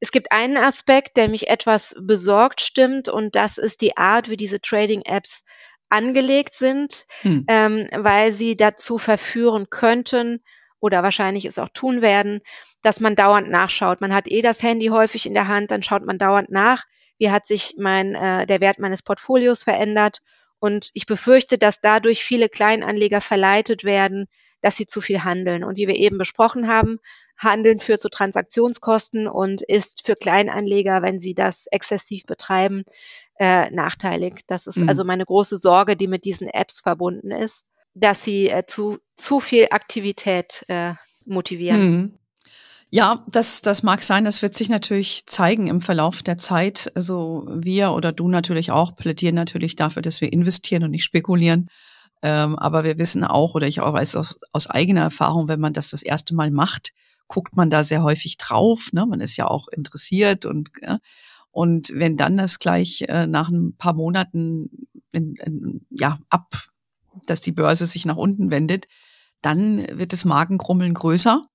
Es 0.00 0.10
gibt 0.10 0.32
einen 0.32 0.56
Aspekt, 0.56 1.16
der 1.16 1.28
mich 1.28 1.48
etwas 1.48 1.94
besorgt 2.00 2.60
stimmt, 2.60 3.08
und 3.08 3.36
das 3.36 3.56
ist 3.56 3.82
die 3.82 3.96
Art, 3.96 4.28
wie 4.28 4.36
diese 4.36 4.60
Trading-Apps 4.60 5.44
angelegt 5.92 6.54
sind, 6.54 7.06
hm. 7.20 7.44
ähm, 7.48 7.86
weil 7.92 8.32
sie 8.32 8.54
dazu 8.54 8.98
verführen 8.98 9.68
könnten 9.70 10.42
oder 10.80 11.02
wahrscheinlich 11.02 11.44
es 11.44 11.58
auch 11.58 11.68
tun 11.68 12.02
werden, 12.02 12.40
dass 12.82 13.00
man 13.00 13.14
dauernd 13.14 13.48
nachschaut. 13.50 14.00
Man 14.00 14.14
hat 14.14 14.26
eh 14.26 14.42
das 14.42 14.62
Handy 14.62 14.86
häufig 14.86 15.26
in 15.26 15.34
der 15.34 15.48
Hand, 15.48 15.70
dann 15.70 15.82
schaut 15.82 16.04
man 16.04 16.18
dauernd 16.18 16.50
nach, 16.50 16.84
wie 17.18 17.30
hat 17.30 17.46
sich 17.46 17.76
mein, 17.78 18.14
äh, 18.14 18.46
der 18.46 18.60
Wert 18.60 18.78
meines 18.78 19.02
Portfolios 19.02 19.64
verändert. 19.64 20.22
Und 20.58 20.90
ich 20.94 21.06
befürchte, 21.06 21.58
dass 21.58 21.80
dadurch 21.80 22.24
viele 22.24 22.48
Kleinanleger 22.48 23.20
verleitet 23.20 23.84
werden, 23.84 24.26
dass 24.60 24.76
sie 24.76 24.86
zu 24.86 25.00
viel 25.00 25.24
handeln. 25.24 25.62
Und 25.62 25.76
wie 25.76 25.88
wir 25.88 25.96
eben 25.96 26.18
besprochen 26.18 26.68
haben, 26.68 26.98
Handeln 27.36 27.78
führt 27.78 28.00
zu 28.00 28.08
Transaktionskosten 28.08 29.26
und 29.26 29.62
ist 29.62 30.06
für 30.06 30.14
Kleinanleger, 30.14 31.02
wenn 31.02 31.18
sie 31.18 31.34
das 31.34 31.66
exzessiv 31.66 32.24
betreiben, 32.26 32.84
äh, 33.38 33.70
nachteilig. 33.70 34.40
Das 34.46 34.66
ist 34.66 34.78
mhm. 34.78 34.88
also 34.88 35.04
meine 35.04 35.24
große 35.24 35.56
Sorge, 35.56 35.96
die 35.96 36.06
mit 36.06 36.24
diesen 36.24 36.48
Apps 36.48 36.80
verbunden 36.80 37.30
ist, 37.30 37.66
dass 37.94 38.24
sie 38.24 38.48
äh, 38.48 38.64
zu, 38.66 38.98
zu 39.16 39.40
viel 39.40 39.68
Aktivität 39.70 40.64
äh, 40.68 40.94
motivieren. 41.26 41.90
Mhm. 41.90 42.18
Ja, 42.94 43.24
das, 43.26 43.62
das 43.62 43.82
mag 43.82 44.02
sein. 44.02 44.26
Das 44.26 44.42
wird 44.42 44.54
sich 44.54 44.68
natürlich 44.68 45.24
zeigen 45.26 45.66
im 45.66 45.80
Verlauf 45.80 46.22
der 46.22 46.36
Zeit. 46.36 46.92
Also 46.94 47.46
wir 47.48 47.92
oder 47.92 48.12
du 48.12 48.28
natürlich 48.28 48.70
auch 48.70 48.94
plädieren 48.94 49.34
natürlich 49.34 49.76
dafür, 49.76 50.02
dass 50.02 50.20
wir 50.20 50.30
investieren 50.30 50.84
und 50.84 50.90
nicht 50.90 51.04
spekulieren. 51.04 51.70
Ähm, 52.20 52.58
aber 52.58 52.84
wir 52.84 52.98
wissen 52.98 53.24
auch, 53.24 53.54
oder 53.54 53.66
ich 53.66 53.80
auch 53.80 53.94
weiß 53.94 54.16
aus, 54.16 54.36
aus 54.52 54.68
eigener 54.68 55.00
Erfahrung, 55.00 55.48
wenn 55.48 55.58
man 55.58 55.72
das 55.72 55.88
das 55.88 56.02
erste 56.02 56.34
Mal 56.34 56.50
macht, 56.50 56.92
guckt 57.28 57.56
man 57.56 57.70
da 57.70 57.82
sehr 57.82 58.02
häufig 58.02 58.36
drauf. 58.36 58.90
Ne? 58.92 59.06
Man 59.06 59.20
ist 59.20 59.38
ja 59.38 59.46
auch 59.46 59.68
interessiert 59.68 60.44
und 60.44 60.70
ja. 60.82 60.98
Und 61.52 61.92
wenn 61.94 62.16
dann 62.16 62.36
das 62.36 62.58
gleich 62.58 63.02
äh, 63.02 63.26
nach 63.26 63.48
ein 63.48 63.76
paar 63.76 63.92
Monaten 63.92 64.88
in, 65.12 65.36
in, 65.36 65.86
ja 65.90 66.18
ab, 66.28 66.56
dass 67.26 67.40
die 67.40 67.52
Börse 67.52 67.86
sich 67.86 68.04
nach 68.04 68.16
unten 68.16 68.50
wendet, 68.50 68.88
dann 69.40 69.86
wird 69.98 70.12
das 70.12 70.24
Magenkrummeln 70.24 70.94
größer. 70.94 71.46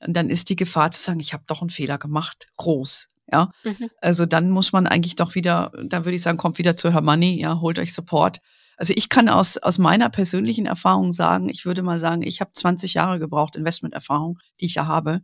Und 0.00 0.14
dann 0.14 0.30
ist 0.30 0.48
die 0.48 0.56
Gefahr 0.56 0.90
zu 0.90 1.02
sagen, 1.02 1.20
ich 1.20 1.32
habe 1.32 1.44
doch 1.46 1.60
einen 1.60 1.70
Fehler 1.70 1.98
gemacht, 1.98 2.48
groß. 2.56 3.08
Ja, 3.30 3.50
mhm. 3.64 3.90
also 4.00 4.26
dann 4.26 4.50
muss 4.50 4.72
man 4.72 4.86
eigentlich 4.86 5.16
doch 5.16 5.34
wieder, 5.34 5.72
da 5.84 6.04
würde 6.04 6.16
ich 6.16 6.22
sagen, 6.22 6.38
kommt 6.38 6.58
wieder 6.58 6.76
zu 6.76 6.92
Herr 6.92 7.02
Money, 7.02 7.38
ja, 7.40 7.60
holt 7.60 7.78
euch 7.78 7.92
Support 7.92 8.40
also 8.78 8.94
ich 8.96 9.08
kann 9.08 9.28
aus, 9.28 9.58
aus 9.58 9.78
meiner 9.78 10.08
persönlichen 10.08 10.64
Erfahrung 10.64 11.12
sagen, 11.12 11.48
ich 11.48 11.66
würde 11.66 11.82
mal 11.82 11.98
sagen, 11.98 12.22
ich 12.22 12.40
habe 12.40 12.52
20 12.52 12.94
Jahre 12.94 13.18
gebraucht, 13.18 13.56
Investmenterfahrung, 13.56 14.38
die 14.60 14.66
ich 14.66 14.76
ja 14.76 14.86
habe, 14.86 15.20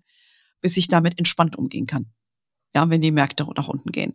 bis 0.60 0.76
ich 0.76 0.88
damit 0.88 1.18
entspannt 1.18 1.56
umgehen 1.56 1.86
kann. 1.86 2.06
Ja, 2.74 2.88
wenn 2.90 3.00
die 3.00 3.12
Märkte 3.12 3.46
nach 3.56 3.68
unten 3.68 3.92
gehen. 3.92 4.14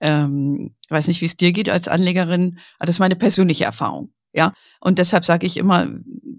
Ähm, 0.00 0.74
ich 0.84 0.90
weiß 0.90 1.08
nicht, 1.08 1.20
wie 1.20 1.26
es 1.26 1.36
dir 1.36 1.52
geht 1.52 1.68
als 1.68 1.88
Anlegerin, 1.88 2.58
aber 2.78 2.86
das 2.86 2.96
ist 2.96 3.00
meine 3.00 3.16
persönliche 3.16 3.64
Erfahrung. 3.64 4.12
Ja, 4.32 4.52
und 4.80 4.98
deshalb 4.98 5.24
sage 5.24 5.46
ich 5.46 5.56
immer, 5.56 5.88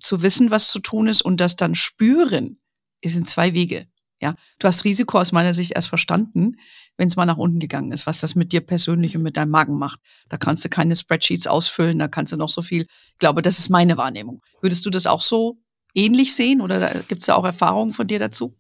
zu 0.01 0.21
wissen, 0.21 0.51
was 0.51 0.69
zu 0.71 0.79
tun 0.79 1.07
ist 1.07 1.21
und 1.21 1.41
das 1.41 1.55
dann 1.55 1.75
spüren, 1.75 2.59
in 3.01 3.25
zwei 3.25 3.53
Wege. 3.53 3.87
Ja, 4.21 4.35
du 4.59 4.67
hast 4.67 4.83
Risiko 4.83 5.17
aus 5.17 5.31
meiner 5.31 5.53
Sicht 5.53 5.71
erst 5.75 5.87
verstanden, 5.87 6.57
wenn 6.97 7.07
es 7.07 7.15
mal 7.15 7.25
nach 7.25 7.37
unten 7.37 7.59
gegangen 7.59 7.93
ist, 7.93 8.05
was 8.05 8.19
das 8.19 8.35
mit 8.35 8.51
dir 8.51 8.59
persönlich 8.59 9.15
und 9.15 9.23
mit 9.23 9.37
deinem 9.37 9.51
Magen 9.51 9.77
macht. 9.77 10.01
Da 10.27 10.37
kannst 10.37 10.65
du 10.65 10.69
keine 10.69 10.97
Spreadsheets 10.97 11.47
ausfüllen, 11.47 11.99
da 11.99 12.09
kannst 12.09 12.33
du 12.33 12.37
noch 12.37 12.49
so 12.49 12.61
viel. 12.61 12.81
Ich 12.81 13.19
glaube, 13.19 13.41
das 13.41 13.59
ist 13.59 13.69
meine 13.69 13.95
Wahrnehmung. 13.95 14.41
Würdest 14.61 14.85
du 14.85 14.89
das 14.89 15.05
auch 15.05 15.21
so 15.21 15.57
ähnlich 15.95 16.35
sehen 16.35 16.59
oder 16.59 16.93
gibt 17.07 17.21
es 17.21 17.27
da 17.27 17.35
auch 17.35 17.45
Erfahrungen 17.45 17.93
von 17.93 18.07
dir 18.07 18.19
dazu? 18.19 18.57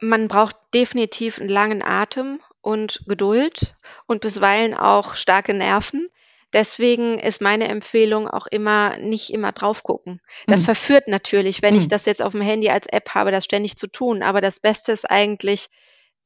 Man 0.00 0.28
braucht 0.28 0.56
definitiv 0.74 1.40
einen 1.40 1.48
langen 1.48 1.82
Atem 1.82 2.40
und 2.60 3.02
Geduld 3.06 3.74
und 4.06 4.20
bisweilen 4.20 4.74
auch 4.74 5.16
starke 5.16 5.54
Nerven. 5.54 6.08
Deswegen 6.52 7.18
ist 7.18 7.42
meine 7.42 7.68
Empfehlung 7.68 8.26
auch 8.28 8.46
immer 8.46 8.96
nicht 8.96 9.30
immer 9.30 9.52
drauf 9.52 9.82
gucken. 9.82 10.20
Das 10.46 10.60
mhm. 10.60 10.64
verführt 10.64 11.08
natürlich, 11.08 11.60
wenn 11.60 11.74
mhm. 11.74 11.80
ich 11.80 11.88
das 11.88 12.06
jetzt 12.06 12.22
auf 12.22 12.32
dem 12.32 12.40
Handy 12.40 12.70
als 12.70 12.86
App 12.86 13.14
habe, 13.14 13.32
das 13.32 13.44
ständig 13.44 13.76
zu 13.76 13.86
tun. 13.86 14.22
Aber 14.22 14.40
das 14.40 14.60
Beste 14.60 14.92
ist 14.92 15.10
eigentlich, 15.10 15.68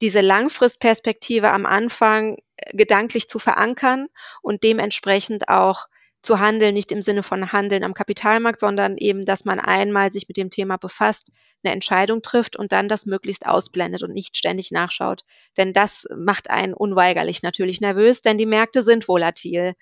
diese 0.02 0.20
Langfristperspektive 0.20 1.50
am 1.50 1.64
Anfang 1.64 2.36
äh, 2.56 2.76
gedanklich 2.76 3.28
zu 3.28 3.38
verankern 3.38 4.08
und 4.42 4.64
dementsprechend 4.64 5.48
auch 5.48 5.86
zu 6.22 6.38
handeln, 6.38 6.74
nicht 6.74 6.92
im 6.92 7.02
Sinne 7.02 7.22
von 7.22 7.52
Handeln 7.52 7.84
am 7.84 7.94
Kapitalmarkt, 7.94 8.60
sondern 8.60 8.96
eben, 8.96 9.24
dass 9.24 9.44
man 9.44 9.58
einmal 9.58 10.12
sich 10.12 10.28
mit 10.28 10.36
dem 10.36 10.50
Thema 10.50 10.76
befasst, 10.76 11.32
eine 11.64 11.72
Entscheidung 11.72 12.22
trifft 12.22 12.56
und 12.56 12.72
dann 12.72 12.88
das 12.88 13.06
möglichst 13.06 13.46
ausblendet 13.46 14.02
und 14.02 14.12
nicht 14.12 14.36
ständig 14.36 14.70
nachschaut. 14.70 15.24
Denn 15.56 15.72
das 15.72 16.06
macht 16.16 16.50
einen 16.50 16.74
unweigerlich 16.74 17.42
natürlich 17.42 17.80
nervös, 17.80 18.22
denn 18.22 18.38
die 18.38 18.46
Märkte 18.46 18.82
sind 18.82 19.08
volatil. 19.08 19.74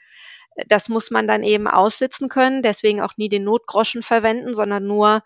Das 0.66 0.88
muss 0.88 1.11
man 1.11 1.29
dann 1.29 1.42
eben 1.42 1.68
aussitzen 1.68 2.29
können, 2.29 2.62
deswegen 2.62 3.00
auch 3.00 3.16
nie 3.16 3.29
den 3.29 3.44
Notgroschen 3.44 4.03
verwenden, 4.03 4.55
sondern 4.55 4.87
nur 4.87 5.22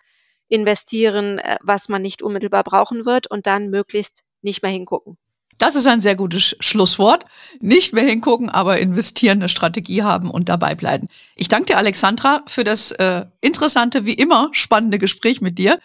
investieren, 0.48 1.38
äh, 1.38 1.58
was 1.62 1.88
man 1.88 2.02
nicht 2.02 2.22
unmittelbar 2.22 2.64
brauchen 2.64 3.06
wird 3.06 3.26
und 3.28 3.46
dann 3.46 3.70
möglichst 3.70 4.24
nicht 4.42 4.62
mehr 4.62 4.70
hingucken. 4.70 5.16
Das 5.58 5.76
ist 5.76 5.86
ein 5.86 6.00
sehr 6.00 6.16
gutes 6.16 6.56
Schlusswort. 6.60 7.24
Nicht 7.60 7.92
mehr 7.92 8.04
hingucken, 8.04 8.50
aber 8.50 8.78
investieren, 8.78 9.38
eine 9.38 9.48
Strategie 9.48 10.02
haben 10.02 10.30
und 10.30 10.48
dabei 10.48 10.74
bleiben. 10.74 11.08
Ich 11.36 11.48
danke 11.48 11.66
dir, 11.66 11.78
Alexandra, 11.78 12.42
für 12.46 12.64
das 12.64 12.92
äh, 12.92 13.26
interessante, 13.40 14.04
wie 14.04 14.14
immer, 14.14 14.48
spannende 14.52 14.98
Gespräch 14.98 15.40
mit 15.40 15.58
dir. 15.58 15.78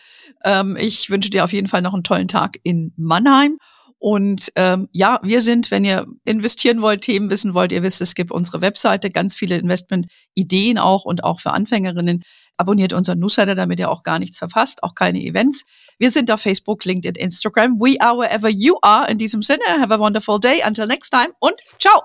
Ähm, 0.43 0.75
ich 0.79 1.09
wünsche 1.09 1.29
dir 1.29 1.43
auf 1.43 1.53
jeden 1.53 1.67
Fall 1.67 1.81
noch 1.81 1.93
einen 1.93 2.03
tollen 2.03 2.27
Tag 2.27 2.57
in 2.63 2.93
Mannheim. 2.97 3.57
Und 3.99 4.53
ähm, 4.55 4.87
ja, 4.93 5.19
wir 5.23 5.41
sind, 5.41 5.71
wenn 5.71 5.83
ihr 5.83 6.07
investieren 6.23 6.81
wollt, 6.81 7.01
Themen 7.01 7.29
wissen 7.29 7.53
wollt, 7.53 7.73
ihr 7.73 7.83
wisst, 7.83 7.99
es 7.99 8.15
gibt 8.15 8.31
unsere 8.31 8.61
Webseite, 8.61 9.11
ganz 9.11 9.35
viele 9.35 9.57
Investment-Ideen 9.57 10.77
auch 10.77 11.03
und 11.03 11.25
auch 11.25 11.41
für 11.41 11.51
Anfängerinnen. 11.51 12.23
Abonniert 12.59 12.91
unseren 12.91 13.19
Newsletter, 13.19 13.55
damit 13.55 13.79
ihr 13.79 13.89
auch 13.89 14.03
gar 14.03 14.19
nichts 14.19 14.37
verfasst, 14.37 14.83
auch 14.83 14.93
keine 14.93 15.21
Events. 15.21 15.63
Wir 15.97 16.11
sind 16.11 16.29
auf 16.29 16.41
Facebook, 16.41 16.83
LinkedIn, 16.83 17.15
Instagram. 17.15 17.79
We 17.79 17.95
are 18.01 18.17
wherever 18.17 18.49
you 18.49 18.75
are. 18.81 19.09
In 19.09 19.17
diesem 19.17 19.41
Sinne, 19.41 19.63
have 19.79 19.93
a 19.93 19.97
wonderful 19.97 20.41
day. 20.41 20.61
Until 20.67 20.85
next 20.85 21.11
time 21.11 21.29
und 21.39 21.55
ciao. 21.79 22.03